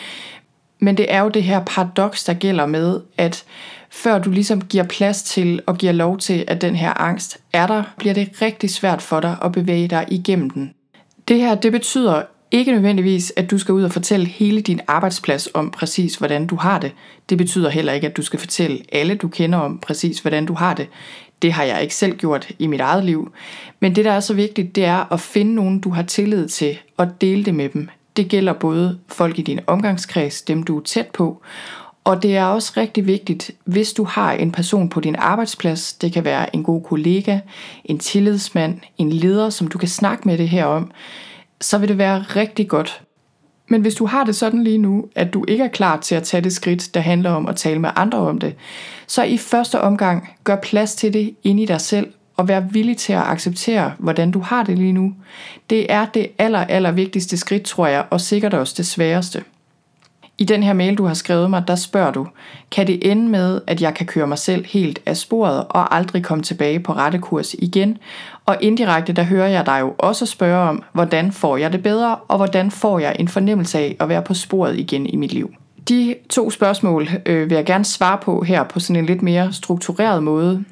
men 0.78 0.96
det 0.96 1.12
er 1.12 1.20
jo 1.20 1.28
det 1.28 1.42
her 1.42 1.64
paradoks, 1.64 2.24
der 2.24 2.34
gælder 2.34 2.66
med, 2.66 3.00
at 3.18 3.44
før 3.90 4.18
du 4.18 4.30
ligesom 4.30 4.60
giver 4.60 4.84
plads 4.84 5.22
til 5.22 5.62
og 5.66 5.78
giver 5.78 5.92
lov 5.92 6.18
til, 6.18 6.44
at 6.48 6.60
den 6.60 6.76
her 6.76 7.00
angst 7.00 7.38
er 7.52 7.66
der, 7.66 7.82
bliver 7.98 8.14
det 8.14 8.42
rigtig 8.42 8.70
svært 8.70 9.02
for 9.02 9.20
dig 9.20 9.36
at 9.44 9.52
bevæge 9.52 9.88
dig 9.88 10.06
igennem 10.08 10.50
den. 10.50 10.74
Det 11.28 11.40
her, 11.40 11.54
det 11.54 11.72
betyder 11.72 12.22
ikke 12.58 12.72
nødvendigvis, 12.72 13.32
at 13.36 13.50
du 13.50 13.58
skal 13.58 13.72
ud 13.72 13.82
og 13.82 13.92
fortælle 13.92 14.26
hele 14.26 14.60
din 14.60 14.80
arbejdsplads 14.86 15.48
om 15.54 15.70
præcis, 15.70 16.16
hvordan 16.16 16.46
du 16.46 16.56
har 16.56 16.78
det. 16.78 16.92
Det 17.28 17.38
betyder 17.38 17.70
heller 17.70 17.92
ikke, 17.92 18.06
at 18.06 18.16
du 18.16 18.22
skal 18.22 18.38
fortælle 18.38 18.78
alle, 18.92 19.14
du 19.14 19.28
kender 19.28 19.58
om 19.58 19.78
præcis, 19.78 20.18
hvordan 20.18 20.46
du 20.46 20.54
har 20.54 20.74
det. 20.74 20.88
Det 21.42 21.52
har 21.52 21.64
jeg 21.64 21.82
ikke 21.82 21.94
selv 21.94 22.16
gjort 22.16 22.48
i 22.58 22.66
mit 22.66 22.80
eget 22.80 23.04
liv. 23.04 23.32
Men 23.80 23.96
det, 23.96 24.04
der 24.04 24.12
er 24.12 24.20
så 24.20 24.34
vigtigt, 24.34 24.76
det 24.76 24.84
er 24.84 25.12
at 25.12 25.20
finde 25.20 25.54
nogen, 25.54 25.80
du 25.80 25.90
har 25.90 26.02
tillid 26.02 26.48
til, 26.48 26.78
og 26.96 27.20
dele 27.20 27.44
det 27.44 27.54
med 27.54 27.68
dem. 27.68 27.88
Det 28.16 28.28
gælder 28.28 28.52
både 28.52 28.98
folk 29.08 29.38
i 29.38 29.42
din 29.42 29.60
omgangskreds, 29.66 30.42
dem 30.42 30.62
du 30.62 30.78
er 30.78 30.82
tæt 30.82 31.06
på, 31.06 31.42
og 32.06 32.22
det 32.22 32.36
er 32.36 32.44
også 32.44 32.72
rigtig 32.76 33.06
vigtigt, 33.06 33.50
hvis 33.64 33.92
du 33.92 34.04
har 34.04 34.32
en 34.32 34.52
person 34.52 34.88
på 34.88 35.00
din 35.00 35.16
arbejdsplads, 35.16 35.92
det 35.92 36.12
kan 36.12 36.24
være 36.24 36.56
en 36.56 36.62
god 36.62 36.82
kollega, 36.82 37.38
en 37.84 37.98
tillidsmand, 37.98 38.80
en 38.98 39.12
leder, 39.12 39.50
som 39.50 39.68
du 39.68 39.78
kan 39.78 39.88
snakke 39.88 40.28
med 40.28 40.38
det 40.38 40.48
her 40.48 40.64
om, 40.64 40.90
så 41.60 41.78
vil 41.78 41.88
det 41.88 41.98
være 41.98 42.18
rigtig 42.18 42.68
godt. 42.68 43.02
Men 43.68 43.80
hvis 43.80 43.94
du 43.94 44.06
har 44.06 44.24
det 44.24 44.36
sådan 44.36 44.64
lige 44.64 44.78
nu, 44.78 45.04
at 45.14 45.34
du 45.34 45.44
ikke 45.48 45.64
er 45.64 45.68
klar 45.68 46.00
til 46.00 46.14
at 46.14 46.22
tage 46.22 46.40
det 46.40 46.52
skridt, 46.52 46.94
der 46.94 47.00
handler 47.00 47.30
om 47.30 47.46
at 47.46 47.56
tale 47.56 47.78
med 47.78 47.90
andre 47.96 48.18
om 48.18 48.38
det, 48.38 48.54
så 49.06 49.22
i 49.22 49.38
første 49.38 49.80
omgang 49.80 50.28
gør 50.44 50.56
plads 50.56 50.94
til 50.94 51.12
det 51.12 51.34
inde 51.42 51.62
i 51.62 51.66
dig 51.66 51.80
selv, 51.80 52.12
og 52.36 52.48
vær 52.48 52.60
villig 52.60 52.96
til 52.96 53.12
at 53.12 53.22
acceptere, 53.22 53.92
hvordan 53.98 54.30
du 54.30 54.40
har 54.40 54.62
det 54.62 54.78
lige 54.78 54.92
nu. 54.92 55.14
Det 55.70 55.92
er 55.92 56.06
det 56.06 56.28
aller, 56.38 56.58
aller 56.58 56.90
vigtigste 56.90 57.36
skridt, 57.36 57.62
tror 57.62 57.86
jeg, 57.86 58.04
og 58.10 58.20
sikkert 58.20 58.54
også 58.54 58.74
det 58.76 58.86
sværeste. 58.86 59.44
I 60.38 60.44
den 60.44 60.62
her 60.62 60.72
mail, 60.72 60.98
du 60.98 61.04
har 61.04 61.14
skrevet 61.14 61.50
mig, 61.50 61.68
der 61.68 61.74
spørger 61.74 62.10
du, 62.10 62.26
kan 62.70 62.86
det 62.86 63.10
ende 63.10 63.28
med, 63.28 63.60
at 63.66 63.82
jeg 63.82 63.94
kan 63.94 64.06
køre 64.06 64.26
mig 64.26 64.38
selv 64.38 64.64
helt 64.64 64.98
af 65.06 65.16
sporet 65.16 65.64
og 65.70 65.96
aldrig 65.96 66.24
komme 66.24 66.44
tilbage 66.44 66.80
på 66.80 66.92
rette 66.92 67.18
kurs 67.18 67.54
igen? 67.54 67.98
Og 68.46 68.56
indirekte, 68.60 69.12
der 69.12 69.22
hører 69.22 69.48
jeg 69.48 69.66
dig 69.66 69.80
jo 69.80 69.94
også 69.98 70.26
spørge 70.26 70.68
om, 70.68 70.82
hvordan 70.92 71.32
får 71.32 71.56
jeg 71.56 71.72
det 71.72 71.82
bedre, 71.82 72.16
og 72.16 72.36
hvordan 72.36 72.70
får 72.70 72.98
jeg 72.98 73.16
en 73.18 73.28
fornemmelse 73.28 73.78
af 73.78 73.96
at 74.00 74.08
være 74.08 74.22
på 74.22 74.34
sporet 74.34 74.78
igen 74.78 75.06
i 75.06 75.16
mit 75.16 75.32
liv? 75.32 75.54
De 75.88 76.14
to 76.30 76.50
spørgsmål 76.50 77.08
øh, 77.26 77.50
vil 77.50 77.56
jeg 77.56 77.64
gerne 77.64 77.84
svare 77.84 78.18
på 78.18 78.42
her 78.42 78.64
på 78.64 78.80
sådan 78.80 78.96
en 78.96 79.06
lidt 79.06 79.22
mere 79.22 79.52
struktureret 79.52 80.22
måde, 80.22 80.64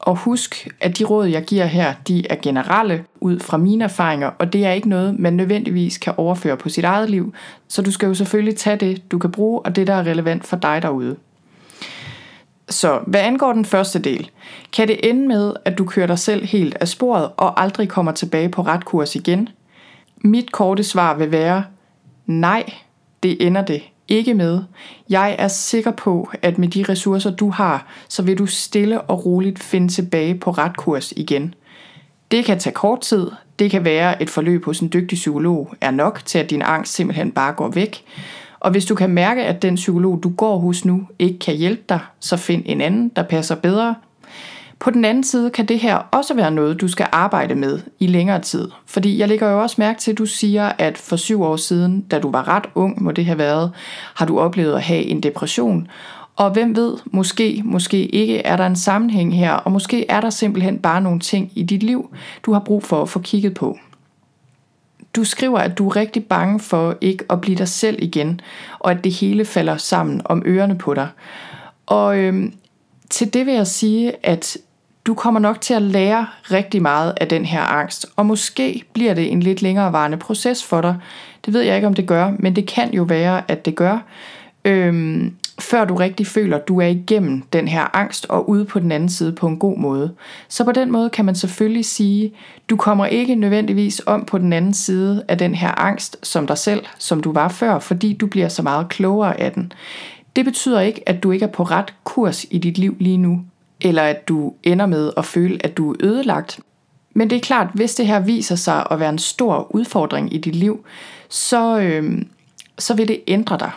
og 0.00 0.16
husk, 0.16 0.68
at 0.80 0.98
de 0.98 1.04
råd, 1.04 1.26
jeg 1.26 1.44
giver 1.44 1.64
her, 1.64 1.94
de 2.08 2.30
er 2.30 2.36
generelle 2.42 3.04
ud 3.20 3.40
fra 3.40 3.56
mine 3.56 3.84
erfaringer, 3.84 4.30
og 4.38 4.52
det 4.52 4.66
er 4.66 4.72
ikke 4.72 4.88
noget, 4.88 5.18
man 5.18 5.32
nødvendigvis 5.32 5.98
kan 5.98 6.14
overføre 6.16 6.56
på 6.56 6.68
sit 6.68 6.84
eget 6.84 7.10
liv. 7.10 7.34
Så 7.68 7.82
du 7.82 7.90
skal 7.90 8.06
jo 8.06 8.14
selvfølgelig 8.14 8.56
tage 8.56 8.76
det, 8.76 9.10
du 9.12 9.18
kan 9.18 9.32
bruge, 9.32 9.60
og 9.60 9.76
det, 9.76 9.86
der 9.86 9.94
er 9.94 10.06
relevant 10.06 10.46
for 10.46 10.56
dig 10.56 10.82
derude. 10.82 11.16
Så 12.68 13.00
hvad 13.06 13.20
angår 13.20 13.52
den 13.52 13.64
første 13.64 13.98
del, 13.98 14.30
kan 14.72 14.88
det 14.88 15.10
ende 15.10 15.28
med, 15.28 15.52
at 15.64 15.78
du 15.78 15.84
kører 15.84 16.06
dig 16.06 16.18
selv 16.18 16.44
helt 16.44 16.76
af 16.80 16.88
sporet 16.88 17.30
og 17.36 17.62
aldrig 17.62 17.88
kommer 17.88 18.12
tilbage 18.12 18.48
på 18.48 18.62
ret 18.62 18.84
kurs 18.84 19.16
igen? 19.16 19.48
Mit 20.24 20.52
korte 20.52 20.84
svar 20.84 21.16
vil 21.16 21.32
være, 21.32 21.64
nej, 22.26 22.64
det 23.22 23.46
ender 23.46 23.62
det 23.62 23.82
ikke 24.10 24.34
med. 24.34 24.62
Jeg 25.10 25.36
er 25.38 25.48
sikker 25.48 25.90
på, 25.90 26.30
at 26.42 26.58
med 26.58 26.68
de 26.68 26.84
ressourcer, 26.88 27.30
du 27.30 27.50
har, 27.50 27.86
så 28.08 28.22
vil 28.22 28.38
du 28.38 28.46
stille 28.46 29.00
og 29.00 29.26
roligt 29.26 29.58
finde 29.58 29.88
tilbage 29.88 30.34
på 30.34 30.50
ret 30.50 30.76
kurs 30.76 31.12
igen. 31.12 31.54
Det 32.30 32.44
kan 32.44 32.58
tage 32.58 32.74
kort 32.74 33.00
tid. 33.00 33.30
Det 33.58 33.70
kan 33.70 33.84
være, 33.84 34.22
et 34.22 34.30
forløb 34.30 34.64
hos 34.64 34.80
en 34.80 34.90
dygtig 34.92 35.16
psykolog 35.16 35.74
er 35.80 35.90
nok 35.90 36.20
til, 36.24 36.38
at 36.38 36.50
din 36.50 36.62
angst 36.62 36.94
simpelthen 36.94 37.32
bare 37.32 37.52
går 37.52 37.68
væk. 37.68 38.04
Og 38.60 38.70
hvis 38.70 38.84
du 38.84 38.94
kan 38.94 39.10
mærke, 39.10 39.44
at 39.44 39.62
den 39.62 39.74
psykolog, 39.74 40.20
du 40.22 40.28
går 40.28 40.58
hos 40.58 40.84
nu, 40.84 41.06
ikke 41.18 41.38
kan 41.38 41.54
hjælpe 41.54 41.82
dig, 41.88 42.00
så 42.20 42.36
find 42.36 42.62
en 42.66 42.80
anden, 42.80 43.08
der 43.16 43.22
passer 43.22 43.54
bedre, 43.54 43.94
på 44.80 44.90
den 44.90 45.04
anden 45.04 45.24
side 45.24 45.50
kan 45.50 45.66
det 45.66 45.78
her 45.78 45.96
også 45.96 46.34
være 46.34 46.50
noget, 46.50 46.80
du 46.80 46.88
skal 46.88 47.06
arbejde 47.12 47.54
med 47.54 47.80
i 47.98 48.06
længere 48.06 48.40
tid. 48.40 48.68
Fordi 48.86 49.18
jeg 49.18 49.28
lægger 49.28 49.50
jo 49.50 49.62
også 49.62 49.76
mærke 49.78 50.00
til, 50.00 50.12
at 50.12 50.18
du 50.18 50.26
siger, 50.26 50.72
at 50.78 50.98
for 50.98 51.16
syv 51.16 51.42
år 51.42 51.56
siden, 51.56 52.00
da 52.00 52.18
du 52.18 52.30
var 52.30 52.48
ret 52.48 52.66
ung, 52.74 53.02
må 53.02 53.10
det 53.10 53.26
have 53.26 53.38
været, 53.38 53.72
har 54.14 54.26
du 54.26 54.40
oplevet 54.40 54.74
at 54.74 54.82
have 54.82 55.02
en 55.02 55.22
depression. 55.22 55.88
Og 56.36 56.50
hvem 56.50 56.76
ved, 56.76 56.96
måske, 57.04 57.62
måske 57.64 58.06
ikke 58.06 58.38
er 58.38 58.56
der 58.56 58.66
en 58.66 58.76
sammenhæng 58.76 59.36
her, 59.36 59.52
og 59.52 59.72
måske 59.72 60.10
er 60.10 60.20
der 60.20 60.30
simpelthen 60.30 60.78
bare 60.78 61.00
nogle 61.00 61.20
ting 61.20 61.52
i 61.54 61.62
dit 61.62 61.82
liv, 61.82 62.14
du 62.42 62.52
har 62.52 62.60
brug 62.60 62.82
for 62.82 63.02
at 63.02 63.08
få 63.08 63.18
kigget 63.18 63.54
på. 63.54 63.78
Du 65.16 65.24
skriver, 65.24 65.58
at 65.58 65.78
du 65.78 65.88
er 65.88 65.96
rigtig 65.96 66.24
bange 66.24 66.60
for 66.60 66.96
ikke 67.00 67.24
at 67.30 67.40
blive 67.40 67.56
dig 67.56 67.68
selv 67.68 68.02
igen, 68.02 68.40
og 68.78 68.90
at 68.90 69.04
det 69.04 69.12
hele 69.12 69.44
falder 69.44 69.76
sammen 69.76 70.22
om 70.24 70.42
ørerne 70.46 70.78
på 70.78 70.94
dig. 70.94 71.08
Og 71.86 72.18
øhm, 72.18 72.54
til 73.10 73.34
det 73.34 73.46
vil 73.46 73.54
jeg 73.54 73.66
sige, 73.66 74.26
at 74.26 74.56
du 75.06 75.14
kommer 75.14 75.40
nok 75.40 75.60
til 75.60 75.74
at 75.74 75.82
lære 75.82 76.26
rigtig 76.50 76.82
meget 76.82 77.14
af 77.20 77.28
den 77.28 77.44
her 77.44 77.62
angst, 77.62 78.06
og 78.16 78.26
måske 78.26 78.82
bliver 78.92 79.14
det 79.14 79.32
en 79.32 79.40
lidt 79.40 79.62
længerevarende 79.62 80.16
proces 80.16 80.64
for 80.64 80.80
dig. 80.80 80.96
Det 81.46 81.54
ved 81.54 81.60
jeg 81.60 81.76
ikke, 81.76 81.86
om 81.86 81.94
det 81.94 82.06
gør, 82.06 82.32
men 82.38 82.56
det 82.56 82.66
kan 82.66 82.94
jo 82.94 83.02
være, 83.02 83.42
at 83.48 83.64
det 83.64 83.74
gør, 83.74 83.98
øhm, 84.64 85.34
før 85.58 85.84
du 85.84 85.94
rigtig 85.94 86.26
føler, 86.26 86.56
at 86.56 86.68
du 86.68 86.80
er 86.80 86.86
igennem 86.86 87.42
den 87.52 87.68
her 87.68 87.96
angst 87.96 88.26
og 88.28 88.48
ude 88.48 88.64
på 88.64 88.78
den 88.78 88.92
anden 88.92 89.08
side 89.08 89.32
på 89.32 89.46
en 89.46 89.58
god 89.58 89.78
måde. 89.78 90.14
Så 90.48 90.64
på 90.64 90.72
den 90.72 90.92
måde 90.92 91.10
kan 91.10 91.24
man 91.24 91.34
selvfølgelig 91.34 91.84
sige, 91.84 92.32
du 92.70 92.76
kommer 92.76 93.06
ikke 93.06 93.34
nødvendigvis 93.34 94.02
om 94.06 94.24
på 94.24 94.38
den 94.38 94.52
anden 94.52 94.74
side 94.74 95.24
af 95.28 95.38
den 95.38 95.54
her 95.54 95.80
angst 95.80 96.16
som 96.22 96.46
dig 96.46 96.58
selv, 96.58 96.84
som 96.98 97.22
du 97.22 97.32
var 97.32 97.48
før, 97.48 97.78
fordi 97.78 98.12
du 98.12 98.26
bliver 98.26 98.48
så 98.48 98.62
meget 98.62 98.88
klogere 98.88 99.40
af 99.40 99.52
den. 99.52 99.72
Det 100.36 100.44
betyder 100.44 100.80
ikke, 100.80 101.08
at 101.08 101.22
du 101.22 101.30
ikke 101.30 101.44
er 101.44 101.50
på 101.50 101.62
ret 101.62 101.94
kurs 102.04 102.46
i 102.50 102.58
dit 102.58 102.78
liv 102.78 102.96
lige 102.98 103.18
nu 103.18 103.40
eller 103.80 104.02
at 104.02 104.28
du 104.28 104.54
ender 104.62 104.86
med 104.86 105.12
at 105.16 105.24
føle, 105.24 105.58
at 105.64 105.76
du 105.76 105.92
er 105.92 105.96
ødelagt. 106.00 106.60
Men 107.14 107.30
det 107.30 107.36
er 107.36 107.40
klart, 107.40 107.66
hvis 107.74 107.94
det 107.94 108.06
her 108.06 108.20
viser 108.20 108.54
sig 108.54 108.86
at 108.90 109.00
være 109.00 109.08
en 109.08 109.18
stor 109.18 109.74
udfordring 109.74 110.34
i 110.34 110.38
dit 110.38 110.56
liv, 110.56 110.84
så, 111.28 111.78
øh, 111.78 112.22
så 112.78 112.94
vil 112.94 113.08
det 113.08 113.20
ændre 113.26 113.58
dig. 113.58 113.70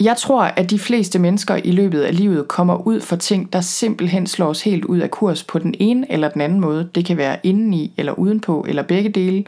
Jeg 0.00 0.16
tror, 0.16 0.42
at 0.42 0.70
de 0.70 0.78
fleste 0.78 1.18
mennesker 1.18 1.56
i 1.56 1.70
løbet 1.70 2.02
af 2.02 2.16
livet 2.16 2.48
kommer 2.48 2.86
ud 2.86 3.00
for 3.00 3.16
ting, 3.16 3.52
der 3.52 3.60
simpelthen 3.60 4.26
slår 4.26 4.46
os 4.46 4.62
helt 4.62 4.84
ud 4.84 4.98
af 4.98 5.10
kurs 5.10 5.44
på 5.44 5.58
den 5.58 5.74
ene 5.78 6.12
eller 6.12 6.28
den 6.28 6.40
anden 6.40 6.60
måde. 6.60 6.88
Det 6.94 7.04
kan 7.04 7.16
være 7.16 7.38
indeni 7.42 7.92
eller 7.96 8.12
udenpå 8.12 8.64
eller 8.68 8.82
begge 8.82 9.08
dele. 9.08 9.44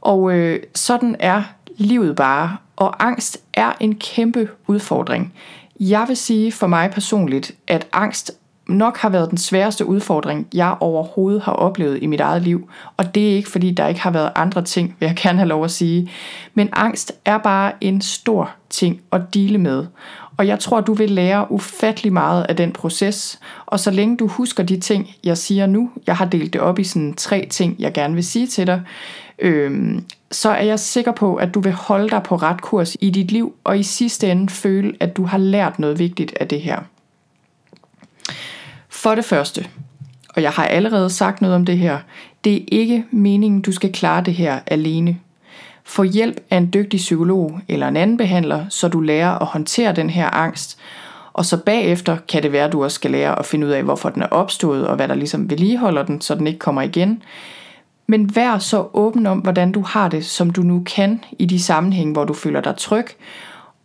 Og 0.00 0.32
øh, 0.32 0.60
sådan 0.74 1.16
er 1.18 1.42
livet 1.76 2.16
bare. 2.16 2.56
Og 2.76 3.06
angst 3.06 3.40
er 3.52 3.72
en 3.80 3.94
kæmpe 3.94 4.48
udfordring. 4.66 5.32
Jeg 5.80 6.04
vil 6.08 6.16
sige 6.16 6.52
for 6.52 6.66
mig 6.66 6.90
personligt, 6.90 7.52
at 7.66 7.86
angst 7.92 8.32
nok 8.68 8.96
har 8.98 9.08
været 9.08 9.30
den 9.30 9.38
sværeste 9.38 9.86
udfordring, 9.86 10.46
jeg 10.54 10.76
overhovedet 10.80 11.42
har 11.42 11.52
oplevet 11.52 12.02
i 12.02 12.06
mit 12.06 12.20
eget 12.20 12.42
liv. 12.42 12.68
Og 12.96 13.14
det 13.14 13.30
er 13.32 13.36
ikke 13.36 13.50
fordi, 13.50 13.70
der 13.70 13.86
ikke 13.86 14.00
har 14.00 14.10
været 14.10 14.32
andre 14.34 14.62
ting, 14.62 14.96
vil 15.00 15.06
jeg 15.06 15.16
gerne 15.16 15.38
have 15.38 15.48
lov 15.48 15.64
at 15.64 15.70
sige. 15.70 16.10
Men 16.54 16.68
angst 16.72 17.12
er 17.24 17.38
bare 17.38 17.72
en 17.80 18.00
stor 18.00 18.50
ting 18.70 19.00
at 19.12 19.20
dele 19.34 19.58
med. 19.58 19.86
Og 20.36 20.46
jeg 20.46 20.58
tror, 20.58 20.80
du 20.80 20.94
vil 20.94 21.10
lære 21.10 21.52
ufattelig 21.52 22.12
meget 22.12 22.46
af 22.48 22.56
den 22.56 22.72
proces. 22.72 23.40
Og 23.66 23.80
så 23.80 23.90
længe 23.90 24.16
du 24.16 24.26
husker 24.26 24.62
de 24.62 24.80
ting, 24.80 25.10
jeg 25.24 25.38
siger 25.38 25.66
nu, 25.66 25.90
jeg 26.06 26.16
har 26.16 26.24
delt 26.24 26.52
det 26.52 26.60
op 26.60 26.78
i 26.78 26.84
sådan 26.84 27.14
tre 27.14 27.46
ting, 27.50 27.76
jeg 27.78 27.92
gerne 27.92 28.14
vil 28.14 28.24
sige 28.24 28.46
til 28.46 28.66
dig, 28.66 28.82
øhm, 29.38 30.04
så 30.30 30.50
er 30.50 30.62
jeg 30.62 30.78
sikker 30.78 31.12
på, 31.12 31.34
at 31.34 31.54
du 31.54 31.60
vil 31.60 31.72
holde 31.72 32.08
dig 32.08 32.22
på 32.22 32.36
ret 32.36 32.62
kurs 32.62 32.96
i 33.00 33.10
dit 33.10 33.32
liv, 33.32 33.54
og 33.64 33.78
i 33.78 33.82
sidste 33.82 34.30
ende 34.30 34.48
føle, 34.48 34.92
at 35.00 35.16
du 35.16 35.24
har 35.24 35.38
lært 35.38 35.78
noget 35.78 35.98
vigtigt 35.98 36.34
af 36.40 36.48
det 36.48 36.60
her. 36.60 36.78
For 39.04 39.14
det 39.14 39.24
første, 39.24 39.66
og 40.36 40.42
jeg 40.42 40.50
har 40.50 40.64
allerede 40.64 41.10
sagt 41.10 41.40
noget 41.40 41.56
om 41.56 41.64
det 41.64 41.78
her, 41.78 41.98
det 42.44 42.56
er 42.56 42.64
ikke 42.72 43.04
meningen, 43.10 43.60
du 43.62 43.72
skal 43.72 43.92
klare 43.92 44.22
det 44.24 44.34
her 44.34 44.60
alene. 44.66 45.18
Få 45.84 46.02
hjælp 46.02 46.40
af 46.50 46.56
en 46.56 46.70
dygtig 46.74 46.98
psykolog 46.98 47.60
eller 47.68 47.88
en 47.88 47.96
anden 47.96 48.16
behandler, 48.16 48.64
så 48.68 48.88
du 48.88 49.00
lærer 49.00 49.38
at 49.38 49.46
håndtere 49.46 49.94
den 49.94 50.10
her 50.10 50.30
angst, 50.30 50.78
og 51.32 51.46
så 51.46 51.56
bagefter 51.56 52.16
kan 52.28 52.42
det 52.42 52.52
være, 52.52 52.64
at 52.64 52.72
du 52.72 52.84
også 52.84 52.94
skal 52.94 53.10
lære 53.10 53.38
at 53.38 53.46
finde 53.46 53.66
ud 53.66 53.72
af, 53.72 53.82
hvorfor 53.82 54.08
den 54.08 54.22
er 54.22 54.26
opstået, 54.26 54.86
og 54.86 54.96
hvad 54.96 55.08
der 55.08 55.14
ligesom 55.14 55.50
vedligeholder 55.50 56.02
den, 56.02 56.20
så 56.20 56.34
den 56.34 56.46
ikke 56.46 56.58
kommer 56.58 56.82
igen. 56.82 57.22
Men 58.06 58.36
vær 58.36 58.58
så 58.58 58.86
åben 58.92 59.26
om, 59.26 59.38
hvordan 59.38 59.72
du 59.72 59.80
har 59.80 60.08
det, 60.08 60.26
som 60.26 60.50
du 60.50 60.62
nu 60.62 60.82
kan 60.86 61.24
i 61.38 61.46
de 61.46 61.62
sammenhænge, 61.62 62.12
hvor 62.12 62.24
du 62.24 62.34
føler 62.34 62.60
dig 62.60 62.76
tryg. 62.76 63.06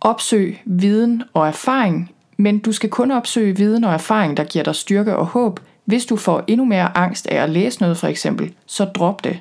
Opsøg 0.01 0.61
viden 0.65 1.23
og 1.33 1.47
erfaring 1.47 2.11
men 2.39 2.59
du 2.59 2.71
skal 2.71 2.89
kun 2.89 3.11
opsøge 3.11 3.57
viden 3.57 3.83
og 3.83 3.93
erfaring, 3.93 4.37
der 4.37 4.43
giver 4.43 4.63
dig 4.63 4.75
styrke 4.75 5.15
og 5.15 5.25
håb. 5.25 5.59
Hvis 5.85 6.05
du 6.05 6.15
får 6.15 6.43
endnu 6.47 6.65
mere 6.65 6.97
angst 6.97 7.27
af 7.27 7.43
at 7.43 7.49
læse 7.49 7.81
noget 7.81 7.97
for 7.97 8.07
eksempel, 8.07 8.53
så 8.65 8.85
drop 8.85 9.23
det. 9.23 9.39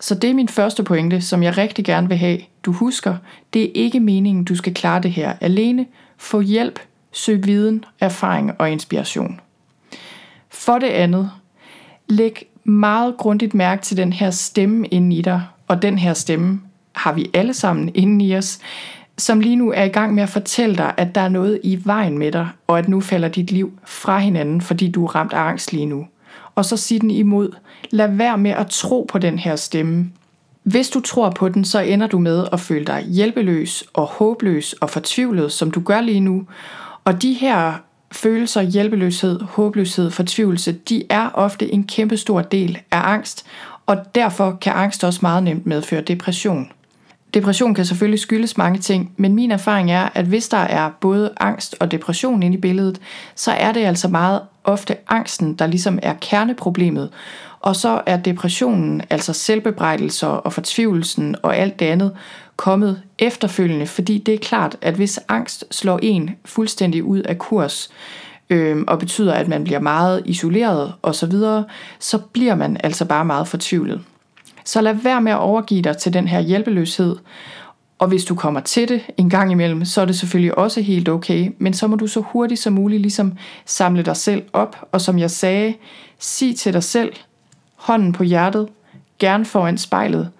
Så 0.00 0.14
det 0.14 0.30
er 0.30 0.34
min 0.34 0.48
første 0.48 0.82
pointe, 0.82 1.20
som 1.20 1.42
jeg 1.42 1.58
rigtig 1.58 1.84
gerne 1.84 2.08
vil 2.08 2.16
have, 2.16 2.38
du 2.62 2.72
husker. 2.72 3.16
Det 3.52 3.62
er 3.62 3.68
ikke 3.74 4.00
meningen, 4.00 4.44
du 4.44 4.54
skal 4.54 4.74
klare 4.74 5.02
det 5.02 5.10
her 5.10 5.32
alene. 5.40 5.86
Få 6.16 6.40
hjælp, 6.40 6.80
søg 7.12 7.46
viden, 7.46 7.84
erfaring 8.00 8.52
og 8.58 8.70
inspiration. 8.70 9.40
For 10.50 10.78
det 10.78 10.88
andet, 10.88 11.30
læg 12.08 12.46
meget 12.64 13.16
grundigt 13.16 13.54
mærke 13.54 13.82
til 13.82 13.96
den 13.96 14.12
her 14.12 14.30
stemme 14.30 14.86
inde 14.86 15.16
i 15.16 15.22
dig, 15.22 15.42
og 15.68 15.82
den 15.82 15.98
her 15.98 16.14
stemme 16.14 16.60
har 16.92 17.12
vi 17.12 17.30
alle 17.34 17.54
sammen 17.54 17.90
inde 17.94 18.24
i 18.24 18.36
os, 18.36 18.58
som 19.18 19.40
lige 19.40 19.56
nu 19.56 19.72
er 19.72 19.84
i 19.84 19.88
gang 19.88 20.14
med 20.14 20.22
at 20.22 20.28
fortælle 20.28 20.76
dig, 20.76 20.94
at 20.96 21.14
der 21.14 21.20
er 21.20 21.28
noget 21.28 21.60
i 21.62 21.80
vejen 21.84 22.18
med 22.18 22.32
dig, 22.32 22.48
og 22.66 22.78
at 22.78 22.88
nu 22.88 23.00
falder 23.00 23.28
dit 23.28 23.50
liv 23.50 23.72
fra 23.84 24.18
hinanden, 24.18 24.60
fordi 24.60 24.90
du 24.90 25.04
er 25.04 25.14
ramt 25.14 25.32
af 25.32 25.40
angst 25.40 25.72
lige 25.72 25.86
nu. 25.86 26.06
Og 26.54 26.64
så 26.64 26.76
sig 26.76 27.00
den 27.00 27.10
imod. 27.10 27.50
Lad 27.90 28.08
være 28.08 28.38
med 28.38 28.50
at 28.50 28.66
tro 28.66 29.06
på 29.12 29.18
den 29.18 29.38
her 29.38 29.56
stemme. 29.56 30.10
Hvis 30.62 30.90
du 30.90 31.00
tror 31.00 31.30
på 31.30 31.48
den, 31.48 31.64
så 31.64 31.80
ender 31.80 32.06
du 32.06 32.18
med 32.18 32.46
at 32.52 32.60
føle 32.60 32.84
dig 32.84 33.02
hjælpeløs 33.02 33.84
og 33.92 34.06
håbløs 34.06 34.72
og 34.72 34.90
fortvivlet, 34.90 35.52
som 35.52 35.70
du 35.70 35.80
gør 35.80 36.00
lige 36.00 36.20
nu. 36.20 36.46
Og 37.04 37.22
de 37.22 37.32
her 37.32 37.72
følelser, 38.12 38.62
hjælpeløshed, 38.62 39.40
håbløshed, 39.40 40.10
fortvivlelse, 40.10 40.72
de 40.72 41.02
er 41.10 41.30
ofte 41.34 41.72
en 41.72 41.84
kæmpe 41.84 42.16
stor 42.16 42.42
del 42.42 42.78
af 42.90 43.12
angst, 43.12 43.46
og 43.86 43.96
derfor 44.14 44.58
kan 44.60 44.72
angst 44.72 45.04
også 45.04 45.18
meget 45.22 45.42
nemt 45.42 45.66
medføre 45.66 46.00
depression. 46.00 46.70
Depression 47.34 47.74
kan 47.74 47.84
selvfølgelig 47.84 48.20
skyldes 48.20 48.56
mange 48.56 48.78
ting, 48.78 49.12
men 49.16 49.34
min 49.34 49.50
erfaring 49.50 49.90
er, 49.90 50.08
at 50.14 50.24
hvis 50.24 50.48
der 50.48 50.56
er 50.58 50.90
både 51.00 51.30
angst 51.40 51.76
og 51.80 51.90
depression 51.90 52.42
inde 52.42 52.56
i 52.56 52.60
billedet, 52.60 53.00
så 53.34 53.50
er 53.52 53.72
det 53.72 53.80
altså 53.80 54.08
meget 54.08 54.40
ofte 54.64 54.96
angsten, 55.08 55.54
der 55.54 55.66
ligesom 55.66 55.98
er 56.02 56.14
kerneproblemet. 56.20 57.10
Og 57.60 57.76
så 57.76 58.02
er 58.06 58.16
depressionen, 58.16 59.02
altså 59.10 59.32
selvbebrejdelser 59.32 60.26
og 60.26 60.52
fortvivlelsen 60.52 61.36
og 61.42 61.56
alt 61.56 61.78
det 61.78 61.86
andet, 61.86 62.12
kommet 62.56 63.02
efterfølgende, 63.18 63.86
fordi 63.86 64.18
det 64.18 64.34
er 64.34 64.38
klart, 64.38 64.76
at 64.80 64.94
hvis 64.94 65.20
angst 65.28 65.64
slår 65.70 65.98
en 66.02 66.30
fuldstændig 66.44 67.04
ud 67.04 67.20
af 67.20 67.38
kurs, 67.38 67.90
øh, 68.50 68.84
og 68.86 68.98
betyder, 68.98 69.32
at 69.32 69.48
man 69.48 69.64
bliver 69.64 69.80
meget 69.80 70.22
isoleret 70.24 70.92
osv., 71.02 71.30
så, 71.30 71.62
så 71.98 72.18
bliver 72.18 72.54
man 72.54 72.76
altså 72.84 73.04
bare 73.04 73.24
meget 73.24 73.48
fortvivlet. 73.48 74.00
Så 74.68 74.80
lad 74.80 74.94
være 74.94 75.20
med 75.20 75.32
at 75.32 75.38
overgive 75.38 75.82
dig 75.82 75.96
til 75.96 76.12
den 76.12 76.28
her 76.28 76.40
hjælpeløshed. 76.40 77.16
Og 77.98 78.08
hvis 78.08 78.24
du 78.24 78.34
kommer 78.34 78.60
til 78.60 78.88
det 78.88 79.02
en 79.16 79.30
gang 79.30 79.52
imellem, 79.52 79.84
så 79.84 80.00
er 80.00 80.04
det 80.04 80.18
selvfølgelig 80.18 80.58
også 80.58 80.80
helt 80.80 81.08
okay, 81.08 81.52
men 81.58 81.74
så 81.74 81.86
må 81.86 81.96
du 81.96 82.06
så 82.06 82.20
hurtigt 82.20 82.60
som 82.60 82.72
muligt 82.72 83.02
ligesom 83.02 83.36
samle 83.66 84.02
dig 84.02 84.16
selv 84.16 84.42
op, 84.52 84.88
og 84.92 85.00
som 85.00 85.18
jeg 85.18 85.30
sagde, 85.30 85.74
sig 86.18 86.56
til 86.56 86.72
dig 86.72 86.82
selv, 86.82 87.12
hånden 87.76 88.12
på 88.12 88.22
hjertet, 88.22 88.68
gerne 89.18 89.44
foran 89.44 89.78
spejlet, 89.78 90.30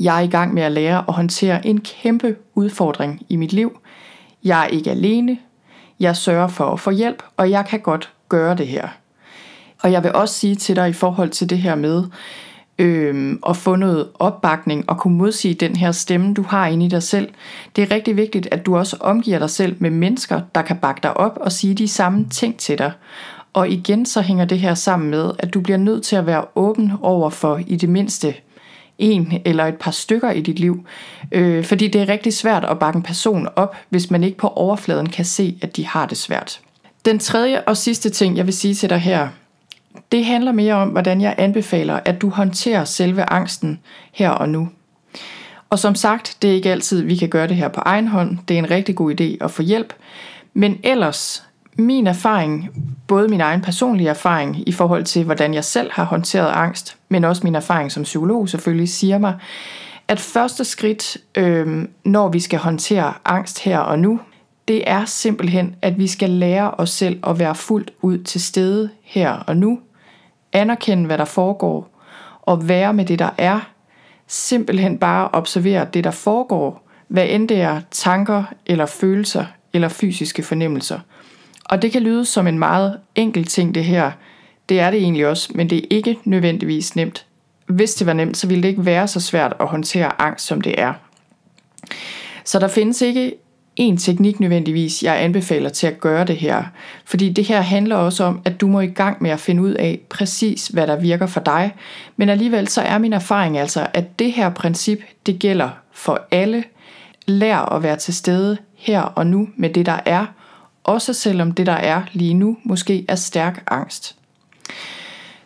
jeg 0.00 0.16
er 0.16 0.20
i 0.20 0.30
gang 0.30 0.54
med 0.54 0.62
at 0.62 0.72
lære 0.72 1.04
at 1.08 1.14
håndtere 1.14 1.66
en 1.66 1.80
kæmpe 1.80 2.36
udfordring 2.54 3.26
i 3.28 3.36
mit 3.36 3.52
liv. 3.52 3.78
Jeg 4.44 4.62
er 4.62 4.66
ikke 4.66 4.90
alene. 4.90 5.38
Jeg 6.00 6.16
sørger 6.16 6.48
for 6.48 6.64
at 6.64 6.80
få 6.80 6.90
hjælp, 6.90 7.22
og 7.36 7.50
jeg 7.50 7.66
kan 7.66 7.80
godt 7.80 8.12
gøre 8.28 8.56
det 8.56 8.66
her. 8.66 8.88
Og 9.82 9.92
jeg 9.92 10.02
vil 10.02 10.12
også 10.12 10.34
sige 10.34 10.54
til 10.54 10.76
dig 10.76 10.88
i 10.88 10.92
forhold 10.92 11.30
til 11.30 11.50
det 11.50 11.58
her 11.58 11.74
med, 11.74 12.04
øh, 12.78 13.36
og 13.42 13.56
få 13.56 13.76
noget 13.76 14.08
opbakning 14.18 14.90
og 14.90 14.98
kunne 14.98 15.16
modsige 15.16 15.54
den 15.54 15.76
her 15.76 15.92
stemme, 15.92 16.34
du 16.34 16.42
har 16.42 16.66
inde 16.66 16.86
i 16.86 16.88
dig 16.88 17.02
selv. 17.02 17.28
Det 17.76 17.82
er 17.82 17.94
rigtig 17.94 18.16
vigtigt, 18.16 18.48
at 18.50 18.66
du 18.66 18.76
også 18.76 18.96
omgiver 19.00 19.38
dig 19.38 19.50
selv 19.50 19.76
med 19.78 19.90
mennesker, 19.90 20.40
der 20.54 20.62
kan 20.62 20.76
bakke 20.76 21.00
dig 21.02 21.16
op 21.16 21.38
og 21.40 21.52
sige 21.52 21.74
de 21.74 21.88
samme 21.88 22.26
ting 22.30 22.56
til 22.56 22.78
dig. 22.78 22.92
Og 23.52 23.68
igen 23.68 24.06
så 24.06 24.20
hænger 24.20 24.44
det 24.44 24.58
her 24.58 24.74
sammen 24.74 25.10
med, 25.10 25.30
at 25.38 25.54
du 25.54 25.60
bliver 25.60 25.76
nødt 25.76 26.02
til 26.02 26.16
at 26.16 26.26
være 26.26 26.44
åben 26.54 26.92
over 27.02 27.30
for 27.30 27.60
i 27.66 27.76
det 27.76 27.88
mindste 27.88 28.34
en 28.98 29.42
eller 29.44 29.64
et 29.64 29.76
par 29.76 29.90
stykker 29.90 30.30
i 30.30 30.40
dit 30.40 30.58
liv. 30.58 30.86
Øh, 31.32 31.64
fordi 31.64 31.88
det 31.88 32.00
er 32.00 32.08
rigtig 32.08 32.34
svært 32.34 32.64
at 32.64 32.78
bakke 32.78 32.96
en 32.96 33.02
person 33.02 33.48
op, 33.56 33.76
hvis 33.88 34.10
man 34.10 34.24
ikke 34.24 34.36
på 34.36 34.48
overfladen 34.48 35.08
kan 35.08 35.24
se, 35.24 35.58
at 35.62 35.76
de 35.76 35.86
har 35.86 36.06
det 36.06 36.18
svært. 36.18 36.60
Den 37.04 37.18
tredje 37.18 37.60
og 37.60 37.76
sidste 37.76 38.10
ting, 38.10 38.36
jeg 38.36 38.46
vil 38.46 38.54
sige 38.54 38.74
til 38.74 38.90
dig 38.90 38.98
her, 38.98 39.28
det 40.12 40.24
handler 40.24 40.52
mere 40.52 40.74
om, 40.74 40.88
hvordan 40.88 41.20
jeg 41.20 41.34
anbefaler, 41.38 42.00
at 42.04 42.22
du 42.22 42.28
håndterer 42.28 42.84
selve 42.84 43.30
angsten 43.30 43.80
her 44.12 44.30
og 44.30 44.48
nu. 44.48 44.68
Og 45.70 45.78
som 45.78 45.94
sagt, 45.94 46.36
det 46.42 46.50
er 46.50 46.54
ikke 46.54 46.70
altid, 46.70 47.02
vi 47.02 47.16
kan 47.16 47.28
gøre 47.28 47.48
det 47.48 47.56
her 47.56 47.68
på 47.68 47.80
egen 47.80 48.08
hånd. 48.08 48.38
Det 48.48 48.54
er 48.54 48.58
en 48.58 48.70
rigtig 48.70 48.96
god 48.96 49.20
idé 49.20 49.44
at 49.44 49.50
få 49.50 49.62
hjælp. 49.62 49.92
Men 50.54 50.78
ellers, 50.82 51.44
min 51.76 52.06
erfaring, 52.06 52.68
både 53.06 53.28
min 53.28 53.40
egen 53.40 53.60
personlige 53.60 54.08
erfaring 54.08 54.68
i 54.68 54.72
forhold 54.72 55.04
til, 55.04 55.24
hvordan 55.24 55.54
jeg 55.54 55.64
selv 55.64 55.90
har 55.92 56.04
håndteret 56.04 56.50
angst, 56.54 56.96
men 57.08 57.24
også 57.24 57.40
min 57.44 57.54
erfaring 57.54 57.92
som 57.92 58.02
psykolog 58.02 58.48
selvfølgelig, 58.48 58.88
siger 58.88 59.18
mig, 59.18 59.34
at 60.08 60.20
første 60.20 60.64
skridt, 60.64 61.16
øh, 61.34 61.88
når 62.04 62.28
vi 62.28 62.40
skal 62.40 62.58
håndtere 62.58 63.12
angst 63.24 63.60
her 63.64 63.78
og 63.78 63.98
nu, 63.98 64.20
det 64.68 64.90
er 64.90 65.04
simpelthen, 65.04 65.76
at 65.82 65.98
vi 65.98 66.06
skal 66.06 66.30
lære 66.30 66.70
os 66.70 66.90
selv 66.90 67.20
at 67.26 67.38
være 67.38 67.54
fuldt 67.54 67.90
ud 68.02 68.18
til 68.18 68.40
stede 68.40 68.90
her 69.02 69.30
og 69.32 69.56
nu, 69.56 69.78
anerkende, 70.54 71.06
hvad 71.06 71.18
der 71.18 71.24
foregår, 71.24 72.00
og 72.42 72.68
være 72.68 72.94
med 72.94 73.04
det, 73.04 73.18
der 73.18 73.30
er. 73.38 73.60
Simpelthen 74.26 74.98
bare 74.98 75.28
observere 75.32 75.86
det, 75.94 76.04
der 76.04 76.10
foregår, 76.10 76.88
hvad 77.08 77.26
end 77.28 77.48
det 77.48 77.60
er 77.60 77.80
tanker 77.90 78.44
eller 78.66 78.86
følelser 78.86 79.44
eller 79.72 79.88
fysiske 79.88 80.42
fornemmelser. 80.42 81.00
Og 81.64 81.82
det 81.82 81.92
kan 81.92 82.02
lyde 82.02 82.24
som 82.24 82.46
en 82.46 82.58
meget 82.58 82.98
enkel 83.14 83.44
ting, 83.44 83.74
det 83.74 83.84
her. 83.84 84.10
Det 84.68 84.80
er 84.80 84.90
det 84.90 85.00
egentlig 85.00 85.26
også, 85.26 85.52
men 85.54 85.70
det 85.70 85.78
er 85.78 85.86
ikke 85.90 86.18
nødvendigvis 86.24 86.96
nemt. 86.96 87.26
Hvis 87.66 87.94
det 87.94 88.06
var 88.06 88.12
nemt, 88.12 88.36
så 88.36 88.46
ville 88.46 88.62
det 88.62 88.68
ikke 88.68 88.84
være 88.84 89.08
så 89.08 89.20
svært 89.20 89.56
at 89.60 89.66
håndtere 89.66 90.20
angst, 90.22 90.46
som 90.46 90.60
det 90.60 90.80
er. 90.80 90.92
Så 92.44 92.58
der 92.58 92.68
findes 92.68 93.02
ikke 93.02 93.34
en 93.76 93.96
teknik 93.96 94.40
nødvendigvis, 94.40 95.02
jeg 95.02 95.22
anbefaler 95.22 95.68
til 95.68 95.86
at 95.86 96.00
gøre 96.00 96.24
det 96.24 96.36
her. 96.36 96.64
Fordi 97.04 97.30
det 97.30 97.44
her 97.44 97.60
handler 97.60 97.96
også 97.96 98.24
om, 98.24 98.40
at 98.44 98.60
du 98.60 98.66
må 98.66 98.80
i 98.80 98.86
gang 98.86 99.22
med 99.22 99.30
at 99.30 99.40
finde 99.40 99.62
ud 99.62 99.70
af 99.70 100.00
præcis, 100.08 100.68
hvad 100.68 100.86
der 100.86 100.96
virker 100.96 101.26
for 101.26 101.40
dig. 101.40 101.74
Men 102.16 102.28
alligevel 102.28 102.68
så 102.68 102.80
er 102.80 102.98
min 102.98 103.12
erfaring 103.12 103.58
altså, 103.58 103.86
at 103.94 104.18
det 104.18 104.32
her 104.32 104.50
princip, 104.50 104.98
det 105.26 105.38
gælder 105.38 105.70
for 105.92 106.26
alle. 106.30 106.64
Lær 107.26 107.58
at 107.58 107.82
være 107.82 107.96
til 107.96 108.14
stede 108.14 108.58
her 108.76 109.00
og 109.00 109.26
nu 109.26 109.48
med 109.56 109.70
det, 109.70 109.86
der 109.86 110.00
er. 110.04 110.26
Også 110.84 111.12
selvom 111.12 111.52
det, 111.52 111.66
der 111.66 111.72
er 111.72 112.02
lige 112.12 112.34
nu, 112.34 112.56
måske 112.64 113.04
er 113.08 113.14
stærk 113.14 113.64
angst. 113.66 114.16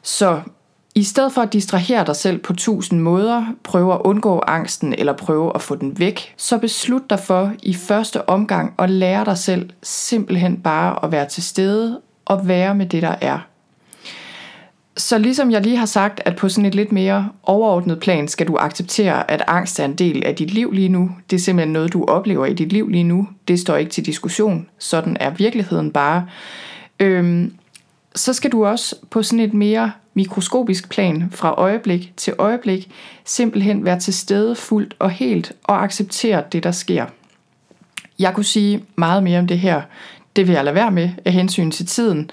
Så 0.03 0.41
i 0.99 1.03
stedet 1.03 1.33
for 1.33 1.43
at 1.43 1.53
distrahere 1.53 2.05
dig 2.07 2.17
selv 2.17 2.39
på 2.39 2.53
tusind 2.53 3.01
måder, 3.01 3.47
prøve 3.65 3.95
at 3.95 4.01
undgå 4.05 4.43
angsten 4.47 4.95
eller 4.99 5.13
prøve 5.13 5.53
at 5.55 5.63
få 5.63 5.75
den 5.75 5.99
væk, 5.99 6.35
så 6.37 6.59
beslut 6.59 7.11
dig 7.11 7.19
for 7.19 7.53
i 7.63 7.75
første 7.75 8.29
omgang 8.29 8.75
at 8.79 8.91
lære 8.91 9.25
dig 9.25 9.39
selv 9.39 9.71
simpelthen 9.83 10.57
bare 10.57 11.05
at 11.05 11.13
være 11.13 11.29
til 11.29 11.43
stede 11.43 12.01
og 12.25 12.49
være 12.49 12.75
med 12.75 12.87
det, 12.87 13.03
der 13.03 13.15
er. 13.21 13.39
Så 14.97 15.19
ligesom 15.19 15.51
jeg 15.51 15.63
lige 15.63 15.77
har 15.77 15.87
sagt, 15.87 16.21
at 16.25 16.37
på 16.37 16.49
sådan 16.49 16.67
et 16.67 16.75
lidt 16.75 16.93
mere 16.93 17.29
overordnet 17.43 18.01
plan 18.01 18.29
skal 18.29 18.49
du 18.49 18.57
acceptere, 18.57 19.31
at 19.31 19.43
angst 19.47 19.81
er 19.81 19.85
en 19.85 19.95
del 19.95 20.25
af 20.27 20.35
dit 20.35 20.51
liv 20.51 20.73
lige 20.73 20.89
nu. 20.89 21.11
Det 21.31 21.37
er 21.37 21.41
simpelthen 21.41 21.73
noget, 21.73 21.93
du 21.93 22.05
oplever 22.05 22.47
i 22.47 22.55
dit 22.55 22.73
liv 22.73 22.89
lige 22.89 23.05
nu. 23.05 23.29
Det 23.49 23.61
står 23.61 23.77
ikke 23.77 23.91
til 23.91 24.07
diskussion. 24.07 24.67
Sådan 24.79 25.17
er 25.21 25.31
virkeligheden 25.31 25.93
bare. 25.93 26.27
Øhm, 27.01 27.53
så 28.15 28.33
skal 28.33 28.53
du 28.53 28.67
også 28.67 28.97
på 29.11 29.23
sådan 29.23 29.41
et 29.41 29.55
mere 29.55 29.93
mikroskopisk 30.15 30.89
plan 30.89 31.29
fra 31.31 31.55
øjeblik 31.55 32.13
til 32.17 32.35
øjeblik 32.39 32.91
simpelthen 33.25 33.85
være 33.85 34.01
til 34.01 34.15
stede 34.15 34.57
fuldt 34.57 34.95
og 34.99 35.11
helt 35.11 35.53
og 35.65 35.83
acceptere 35.83 36.43
det, 36.53 36.63
der 36.63 36.71
sker. 36.71 37.07
Jeg 38.19 38.35
kunne 38.35 38.45
sige 38.45 38.85
meget 38.97 39.23
mere 39.23 39.39
om 39.39 39.47
det 39.47 39.59
her. 39.59 39.83
Det 40.37 40.47
vil 40.47 40.55
jeg 40.55 40.65
lade 40.65 40.75
være 40.75 40.91
med 40.91 41.11
af 41.25 41.33
hensyn 41.33 41.71
til 41.71 41.87
tiden. 41.87 42.31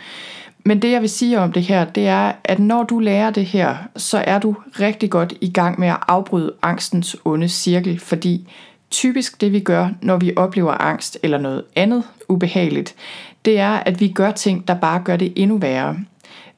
Men 0.63 0.81
det 0.81 0.91
jeg 0.91 1.01
vil 1.01 1.09
sige 1.09 1.39
om 1.39 1.51
det 1.51 1.63
her, 1.63 1.85
det 1.85 2.07
er, 2.07 2.31
at 2.43 2.59
når 2.59 2.83
du 2.83 2.99
lærer 2.99 3.29
det 3.29 3.45
her, 3.45 3.77
så 3.97 4.17
er 4.17 4.39
du 4.39 4.55
rigtig 4.79 5.09
godt 5.09 5.33
i 5.41 5.51
gang 5.51 5.79
med 5.79 5.87
at 5.87 5.97
afbryde 6.07 6.53
angstens 6.61 7.15
onde 7.25 7.49
cirkel, 7.49 7.99
fordi 7.99 8.47
typisk 8.91 9.41
det 9.41 9.51
vi 9.51 9.59
gør, 9.59 9.89
når 10.01 10.17
vi 10.17 10.33
oplever 10.35 10.71
angst 10.71 11.17
eller 11.23 11.37
noget 11.37 11.63
andet 11.75 12.03
ubehageligt, 12.29 12.95
det 13.45 13.59
er, 13.59 13.71
at 13.71 13.99
vi 14.01 14.07
gør 14.07 14.31
ting, 14.31 14.67
der 14.67 14.73
bare 14.73 15.01
gør 15.05 15.17
det 15.17 15.33
endnu 15.35 15.57
værre. 15.57 15.97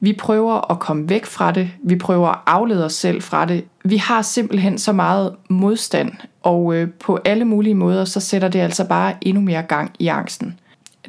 Vi 0.00 0.12
prøver 0.12 0.70
at 0.70 0.78
komme 0.78 1.08
væk 1.08 1.26
fra 1.26 1.52
det. 1.52 1.70
Vi 1.82 1.96
prøver 1.96 2.28
at 2.28 2.38
aflede 2.46 2.84
os 2.84 2.92
selv 2.92 3.22
fra 3.22 3.44
det. 3.44 3.64
Vi 3.84 3.96
har 3.96 4.22
simpelthen 4.22 4.78
så 4.78 4.92
meget 4.92 5.34
modstand, 5.48 6.12
og 6.42 6.74
øh, 6.74 6.88
på 6.90 7.18
alle 7.24 7.44
mulige 7.44 7.74
måder, 7.74 8.04
så 8.04 8.20
sætter 8.20 8.48
det 8.48 8.58
altså 8.58 8.84
bare 8.84 9.14
endnu 9.20 9.42
mere 9.42 9.62
gang 9.62 9.90
i 9.98 10.06
angsten. 10.06 10.58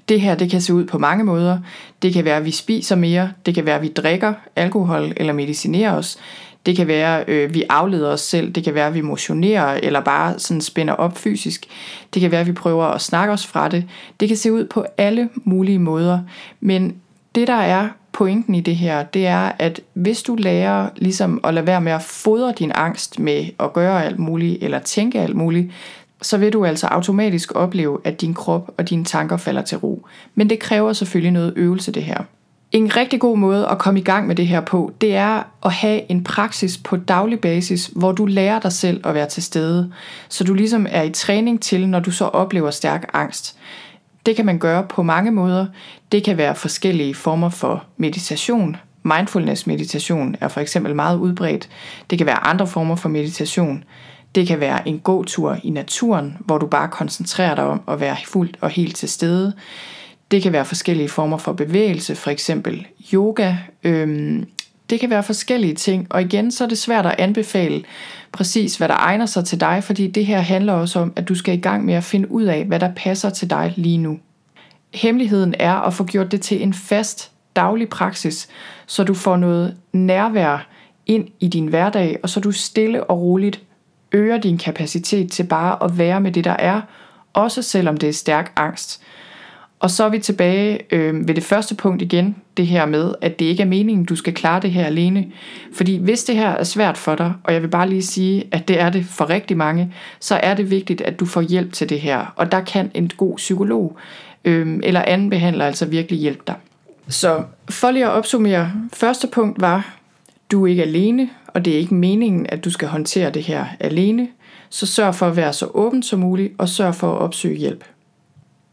Det 0.09 0.21
her, 0.21 0.35
det 0.35 0.51
kan 0.51 0.61
se 0.61 0.73
ud 0.73 0.85
på 0.85 0.97
mange 0.97 1.23
måder. 1.23 1.59
Det 2.01 2.13
kan 2.13 2.25
være, 2.25 2.37
at 2.37 2.45
vi 2.45 2.51
spiser 2.51 2.95
mere. 2.95 3.31
Det 3.45 3.55
kan 3.55 3.65
være, 3.65 3.75
at 3.75 3.81
vi 3.81 3.87
drikker 3.87 4.33
alkohol 4.55 5.13
eller 5.17 5.33
medicinerer 5.33 5.93
os. 5.93 6.17
Det 6.69 6.77
kan 6.77 6.87
være, 6.87 7.23
øh, 7.27 7.53
vi 7.53 7.63
afleder 7.69 8.09
os 8.09 8.21
selv. 8.21 8.51
Det 8.51 8.63
kan 8.63 8.73
være, 8.73 8.93
vi 8.93 9.01
motionerer 9.01 9.79
eller 9.83 9.99
bare 9.99 10.39
sådan 10.39 10.61
spænder 10.61 10.93
op 10.93 11.17
fysisk. 11.17 11.65
Det 12.13 12.21
kan 12.21 12.31
være, 12.31 12.45
vi 12.45 12.51
prøver 12.51 12.85
at 12.85 13.01
snakke 13.01 13.33
os 13.33 13.47
fra 13.47 13.69
det. 13.69 13.85
Det 14.19 14.27
kan 14.27 14.37
se 14.37 14.53
ud 14.53 14.65
på 14.65 14.85
alle 14.97 15.29
mulige 15.43 15.79
måder. 15.79 16.19
Men 16.59 16.95
det, 17.35 17.47
der 17.47 17.53
er 17.53 17.89
pointen 18.11 18.55
i 18.55 18.61
det 18.61 18.75
her, 18.75 19.03
det 19.03 19.27
er, 19.27 19.51
at 19.59 19.81
hvis 19.93 20.23
du 20.23 20.35
lærer 20.35 20.89
ligesom 20.95 21.39
at 21.43 21.53
lade 21.53 21.67
være 21.67 21.81
med 21.81 21.91
at 21.91 22.01
fodre 22.01 22.53
din 22.59 22.71
angst 22.75 23.19
med 23.19 23.45
at 23.59 23.73
gøre 23.73 24.05
alt 24.05 24.19
muligt, 24.19 24.63
eller 24.63 24.79
tænke 24.79 25.19
alt 25.19 25.35
muligt, 25.35 25.71
så 26.21 26.37
vil 26.37 26.53
du 26.53 26.65
altså 26.65 26.87
automatisk 26.87 27.55
opleve, 27.55 27.99
at 28.03 28.21
din 28.21 28.33
krop 28.33 28.71
og 28.77 28.89
dine 28.89 29.05
tanker 29.05 29.37
falder 29.37 29.61
til 29.61 29.77
ro. 29.77 30.05
Men 30.35 30.49
det 30.49 30.59
kræver 30.59 30.93
selvfølgelig 30.93 31.31
noget 31.31 31.53
øvelse 31.55 31.91
det 31.91 32.03
her. 32.03 32.23
En 32.71 32.95
rigtig 32.95 33.19
god 33.19 33.37
måde 33.37 33.67
at 33.67 33.77
komme 33.77 33.99
i 33.99 34.03
gang 34.03 34.27
med 34.27 34.35
det 34.35 34.47
her 34.47 34.61
på, 34.61 34.93
det 35.01 35.15
er 35.15 35.43
at 35.65 35.71
have 35.71 36.11
en 36.11 36.23
praksis 36.23 36.77
på 36.77 36.97
daglig 36.97 37.39
basis, 37.39 37.91
hvor 37.95 38.11
du 38.11 38.25
lærer 38.25 38.59
dig 38.59 38.71
selv 38.71 39.07
at 39.07 39.13
være 39.13 39.27
til 39.27 39.43
stede, 39.43 39.93
så 40.29 40.43
du 40.43 40.53
ligesom 40.53 40.87
er 40.89 41.03
i 41.03 41.09
træning 41.09 41.61
til, 41.61 41.87
når 41.87 41.99
du 41.99 42.11
så 42.11 42.25
oplever 42.25 42.71
stærk 42.71 43.09
angst. 43.13 43.57
Det 44.25 44.35
kan 44.35 44.45
man 44.45 44.59
gøre 44.59 44.83
på 44.83 45.03
mange 45.03 45.31
måder. 45.31 45.65
Det 46.11 46.23
kan 46.23 46.37
være 46.37 46.55
forskellige 46.55 47.15
former 47.15 47.49
for 47.49 47.83
meditation. 47.97 48.75
Mindfulness 49.03 49.67
meditation 49.67 50.35
er 50.41 50.47
for 50.47 50.61
eksempel 50.61 50.95
meget 50.95 51.17
udbredt. 51.17 51.69
Det 52.09 52.17
kan 52.17 52.27
være 52.27 52.47
andre 52.47 52.67
former 52.67 52.95
for 52.95 53.09
meditation. 53.09 53.83
Det 54.35 54.47
kan 54.47 54.59
være 54.59 54.87
en 54.87 54.99
god 54.99 55.25
tur 55.25 55.57
i 55.63 55.69
naturen, 55.69 56.37
hvor 56.39 56.57
du 56.57 56.67
bare 56.67 56.87
koncentrerer 56.87 57.55
dig 57.55 57.63
om 57.63 57.81
at 57.87 57.99
være 57.99 58.17
fuldt 58.25 58.57
og 58.61 58.69
helt 58.69 58.95
til 58.95 59.09
stede. 59.09 59.53
Det 60.31 60.43
kan 60.43 60.53
være 60.53 60.65
forskellige 60.65 61.09
former 61.09 61.37
for 61.37 61.53
bevægelse, 61.53 62.15
for 62.15 62.31
eksempel 62.31 62.87
yoga. 63.13 63.55
Øhm, 63.83 64.45
det 64.89 64.99
kan 64.99 65.09
være 65.09 65.23
forskellige 65.23 65.75
ting, 65.75 66.07
og 66.09 66.21
igen 66.21 66.51
så 66.51 66.63
er 66.63 66.67
det 66.67 66.77
svært 66.77 67.05
at 67.05 67.15
anbefale 67.17 67.83
præcis, 68.31 68.77
hvad 68.77 68.87
der 68.87 68.95
egner 68.95 69.25
sig 69.25 69.45
til 69.45 69.59
dig, 69.59 69.83
fordi 69.83 70.07
det 70.07 70.25
her 70.25 70.39
handler 70.39 70.73
også 70.73 70.99
om, 70.99 71.13
at 71.15 71.29
du 71.29 71.35
skal 71.35 71.53
i 71.53 71.61
gang 71.61 71.85
med 71.85 71.93
at 71.93 72.03
finde 72.03 72.31
ud 72.31 72.43
af, 72.43 72.65
hvad 72.65 72.79
der 72.79 72.91
passer 72.95 73.29
til 73.29 73.49
dig 73.49 73.73
lige 73.75 73.97
nu. 73.97 74.19
Hemmeligheden 74.93 75.55
er 75.59 75.73
at 75.73 75.93
få 75.93 76.03
gjort 76.03 76.31
det 76.31 76.41
til 76.41 76.63
en 76.63 76.73
fast 76.73 77.31
daglig 77.55 77.89
praksis, 77.89 78.47
så 78.85 79.03
du 79.03 79.13
får 79.13 79.37
noget 79.37 79.77
nærvær 79.93 80.67
ind 81.05 81.27
i 81.39 81.47
din 81.47 81.67
hverdag, 81.67 82.19
og 82.23 82.29
så 82.29 82.39
du 82.39 82.51
stille 82.51 83.03
og 83.03 83.21
roligt 83.21 83.61
øger 84.11 84.37
din 84.37 84.57
kapacitet 84.57 85.31
til 85.31 85.43
bare 85.43 85.83
at 85.83 85.97
være 85.97 86.21
med 86.21 86.31
det, 86.31 86.43
der 86.43 86.55
er, 86.59 86.81
også 87.33 87.61
selvom 87.61 87.97
det 87.97 88.09
er 88.09 88.13
stærk 88.13 88.53
angst. 88.55 89.01
Og 89.79 89.91
så 89.91 90.03
er 90.03 90.09
vi 90.09 90.19
tilbage 90.19 90.79
øh, 90.91 91.27
ved 91.27 91.35
det 91.35 91.43
første 91.43 91.75
punkt 91.75 92.01
igen, 92.01 92.35
det 92.57 92.67
her 92.67 92.85
med, 92.85 93.13
at 93.21 93.39
det 93.39 93.45
ikke 93.45 93.63
er 93.63 93.67
meningen, 93.67 94.05
du 94.05 94.15
skal 94.15 94.33
klare 94.33 94.61
det 94.61 94.71
her 94.71 94.85
alene. 94.85 95.25
Fordi 95.73 95.97
hvis 95.97 96.23
det 96.23 96.35
her 96.35 96.49
er 96.49 96.63
svært 96.63 96.97
for 96.97 97.15
dig, 97.15 97.33
og 97.43 97.53
jeg 97.53 97.61
vil 97.61 97.67
bare 97.67 97.89
lige 97.89 98.01
sige, 98.01 98.47
at 98.51 98.67
det 98.67 98.79
er 98.79 98.89
det 98.89 99.05
for 99.05 99.29
rigtig 99.29 99.57
mange, 99.57 99.93
så 100.19 100.35
er 100.35 100.53
det 100.53 100.69
vigtigt, 100.69 101.01
at 101.01 101.19
du 101.19 101.25
får 101.25 101.41
hjælp 101.41 101.73
til 101.73 101.89
det 101.89 102.01
her. 102.01 102.33
Og 102.35 102.51
der 102.51 102.61
kan 102.61 102.91
en 102.93 103.11
god 103.17 103.35
psykolog 103.35 103.97
øh, 104.45 104.79
eller 104.83 105.01
anden 105.01 105.29
behandler 105.29 105.65
altså 105.65 105.85
virkelig 105.85 106.19
hjælpe 106.19 106.43
dig. 106.47 106.55
Så 107.07 107.43
for 107.69 107.91
lige 107.91 108.05
at 108.05 108.11
opsummere, 108.11 108.71
første 108.93 109.27
punkt 109.27 109.61
var, 109.61 109.95
du 110.51 110.65
er 110.65 110.69
ikke 110.69 110.83
alene, 110.83 111.29
og 111.47 111.65
det 111.65 111.73
er 111.73 111.77
ikke 111.77 111.93
meningen, 111.93 112.45
at 112.49 112.65
du 112.65 112.69
skal 112.69 112.87
håndtere 112.87 113.29
det 113.29 113.43
her 113.43 113.65
alene, 113.79 114.27
så 114.69 114.85
sørg 114.85 115.15
for 115.15 115.27
at 115.27 115.35
være 115.35 115.53
så 115.53 115.67
åben 115.73 116.03
som 116.03 116.19
muligt, 116.19 116.53
og 116.57 116.69
sørg 116.69 116.95
for 116.95 117.11
at 117.11 117.17
opsøge 117.17 117.57
hjælp. 117.57 117.83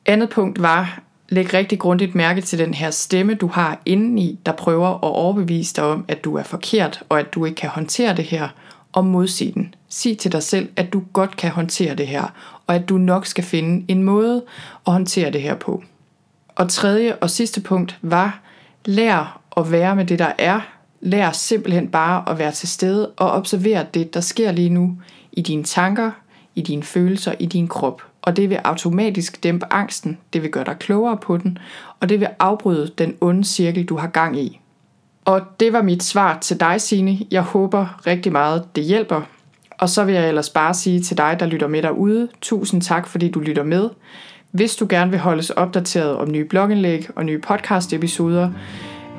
Andet 0.07 0.31
punkt 0.31 0.63
var, 0.63 1.01
læg 1.29 1.55
rigtig 1.55 1.79
grundigt 1.79 2.15
mærke 2.15 2.41
til 2.41 2.59
den 2.59 2.75
her 2.75 2.91
stemme, 2.91 3.35
du 3.35 3.47
har 3.47 3.81
indeni, 3.85 4.39
der 4.47 4.53
prøver 4.53 4.89
at 4.89 4.99
overbevise 5.03 5.75
dig 5.75 5.85
om, 5.85 6.05
at 6.09 6.25
du 6.25 6.37
er 6.37 6.43
forkert, 6.43 7.03
og 7.09 7.21
at 7.21 7.35
du 7.35 7.45
ikke 7.45 7.57
kan 7.57 7.71
håndtere 7.71 8.17
det 8.17 8.25
her, 8.25 8.49
og 8.93 9.05
modsig 9.05 9.55
den. 9.55 9.75
Sig 9.89 10.19
til 10.19 10.33
dig 10.33 10.43
selv, 10.43 10.69
at 10.77 10.93
du 10.93 11.03
godt 11.13 11.37
kan 11.37 11.51
håndtere 11.51 11.95
det 11.95 12.07
her, 12.07 12.35
og 12.67 12.75
at 12.75 12.89
du 12.89 12.99
nok 12.99 13.27
skal 13.27 13.45
finde 13.45 13.85
en 13.89 14.03
måde 14.03 14.45
at 14.87 14.93
håndtere 14.93 15.31
det 15.31 15.43
her 15.43 15.55
på. 15.55 15.83
Og 16.57 16.69
tredje 16.69 17.15
og 17.15 17.31
sidste 17.31 17.61
punkt 17.61 17.99
var, 18.03 18.41
lær 18.85 19.41
at 19.57 19.73
være 19.73 19.97
med 19.97 20.05
det, 20.05 20.19
der 20.19 20.33
er. 20.39 20.61
Lær 21.01 21.33
simpelthen 21.33 21.89
bare 21.89 22.31
at 22.31 22.39
være 22.39 22.53
til 22.53 22.69
stede 22.69 23.11
og 23.11 23.31
observere 23.31 23.87
det, 23.95 24.15
der 24.15 24.21
sker 24.21 24.53
lige 24.53 24.71
nu 24.71 24.97
i 25.33 25.43
dine 25.43 25.65
tanker, 25.65 26.11
i 26.57 26.63
dine 26.63 26.83
følelser, 26.83 27.35
i 27.39 27.47
din 27.47 27.69
krop. 27.69 28.03
Og 28.23 28.37
det 28.37 28.51
vil 28.51 28.59
automatisk 28.65 29.43
dæmpe 29.43 29.67
angsten, 29.71 30.19
det 30.33 30.43
vil 30.43 30.51
gøre 30.51 30.65
dig 30.65 30.77
klogere 30.79 31.17
på 31.17 31.37
den, 31.37 31.59
og 32.01 32.09
det 32.09 32.21
vil 32.21 32.29
afbryde 32.39 32.91
den 32.99 33.17
onde 33.21 33.45
cirkel, 33.45 33.85
du 33.85 33.97
har 33.97 34.09
gang 34.09 34.39
i. 34.39 34.61
Og 35.25 35.41
det 35.61 35.73
var 35.73 35.83
mit 35.83 36.03
svar 36.03 36.39
til 36.39 36.61
dig, 36.61 36.81
Signe. 36.81 37.19
Jeg 37.31 37.43
håber 37.43 38.07
rigtig 38.07 38.33
meget, 38.33 38.65
det 38.77 38.85
hjælper. 38.85 39.23
Og 39.71 39.89
så 39.89 40.05
vil 40.05 40.15
jeg 40.15 40.29
ellers 40.29 40.51
bare 40.51 40.75
sige 40.75 41.01
til 41.01 41.17
dig, 41.17 41.37
der 41.41 41.47
lytter 41.47 41.69
med 41.69 41.83
derude, 41.83 42.29
tusind 42.41 42.83
tak, 42.83 43.07
fordi 43.07 43.31
du 43.31 43.41
lytter 43.41 43.65
med. 43.65 43.91
Hvis 44.51 44.77
du 44.77 44.87
gerne 44.89 45.11
vil 45.11 45.21
holdes 45.21 45.51
opdateret 45.51 46.17
om 46.17 46.31
nye 46.31 46.45
blogindlæg 46.45 47.09
og 47.17 47.25
nye 47.25 47.39
podcast-episoder, 47.39 48.51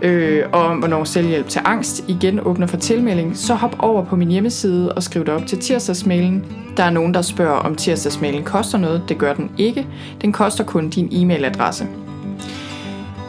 øh, 0.01 0.43
og 0.53 0.61
om 0.61 0.77
hvornår 0.77 1.03
selvhjælp 1.03 1.47
til 1.47 1.61
angst 1.65 2.03
igen 2.07 2.39
åbner 2.39 2.67
for 2.67 2.77
tilmelding, 2.77 3.37
så 3.37 3.53
hop 3.53 3.75
over 3.79 4.05
på 4.05 4.15
min 4.15 4.27
hjemmeside 4.27 4.93
og 4.93 5.03
skriv 5.03 5.25
dig 5.25 5.33
op 5.33 5.45
til 5.45 5.59
tirsdagsmailen. 5.59 6.45
Der 6.77 6.83
er 6.83 6.89
nogen, 6.89 7.13
der 7.13 7.21
spørger, 7.21 7.59
om 7.59 7.75
tirsdagsmailen 7.75 8.43
koster 8.43 8.77
noget. 8.77 9.03
Det 9.09 9.17
gør 9.17 9.33
den 9.33 9.51
ikke. 9.57 9.87
Den 10.21 10.31
koster 10.31 10.63
kun 10.63 10.89
din 10.89 11.07
e-mailadresse. 11.11 11.85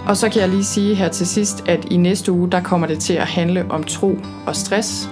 Og 0.07 0.17
så 0.17 0.29
kan 0.29 0.41
jeg 0.41 0.49
lige 0.49 0.65
sige 0.65 0.95
her 0.95 1.09
til 1.09 1.27
sidst, 1.27 1.69
at 1.69 1.85
i 1.91 1.97
næste 1.97 2.33
uge, 2.33 2.51
der 2.51 2.63
kommer 2.63 2.87
det 2.87 2.99
til 2.99 3.15
at 3.15 3.27
handle 3.27 3.67
om 3.71 3.85
tro 3.85 4.19
og 4.47 4.57
stress. 4.57 5.09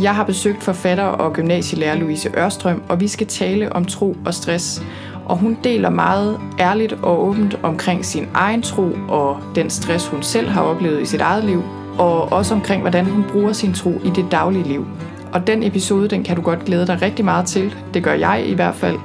Jeg 0.00 0.14
har 0.14 0.24
besøgt 0.24 0.62
forfatter 0.62 1.04
og 1.04 1.32
gymnasielærer 1.32 1.96
Louise 1.96 2.30
Ørstrøm, 2.38 2.82
og 2.88 3.00
vi 3.00 3.08
skal 3.08 3.26
tale 3.26 3.72
om 3.72 3.84
tro 3.84 4.16
og 4.26 4.34
stress 4.34 4.82
og 5.26 5.36
hun 5.36 5.58
deler 5.64 5.90
meget 5.90 6.40
ærligt 6.58 6.92
og 6.92 7.28
åbent 7.28 7.58
omkring 7.62 8.04
sin 8.04 8.28
egen 8.34 8.62
tro 8.62 8.92
og 9.08 9.36
den 9.54 9.70
stress, 9.70 10.06
hun 10.06 10.22
selv 10.22 10.48
har 10.48 10.62
oplevet 10.62 11.02
i 11.02 11.06
sit 11.06 11.20
eget 11.20 11.44
liv, 11.44 11.62
og 11.98 12.32
også 12.32 12.54
omkring, 12.54 12.80
hvordan 12.80 13.06
hun 13.06 13.24
bruger 13.32 13.52
sin 13.52 13.72
tro 13.72 14.00
i 14.04 14.10
det 14.10 14.26
daglige 14.30 14.68
liv. 14.68 14.86
Og 15.32 15.46
den 15.46 15.62
episode, 15.62 16.08
den 16.08 16.24
kan 16.24 16.36
du 16.36 16.42
godt 16.42 16.64
glæde 16.64 16.86
dig 16.86 17.02
rigtig 17.02 17.24
meget 17.24 17.46
til. 17.46 17.74
Det 17.94 18.04
gør 18.04 18.12
jeg 18.12 18.44
i 18.46 18.54
hvert 18.54 18.74
fald. 18.74 18.96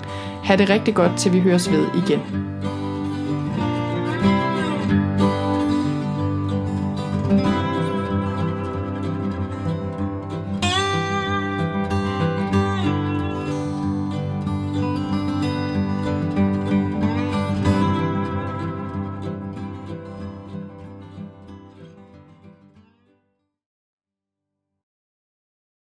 Ha' 0.43 0.55
det 0.55 0.69
rigtig 0.69 0.95
godt, 0.95 1.11
til 1.17 1.33
vi 1.33 1.39
høres 1.39 1.71
ved 1.71 1.85
igen. 2.05 2.50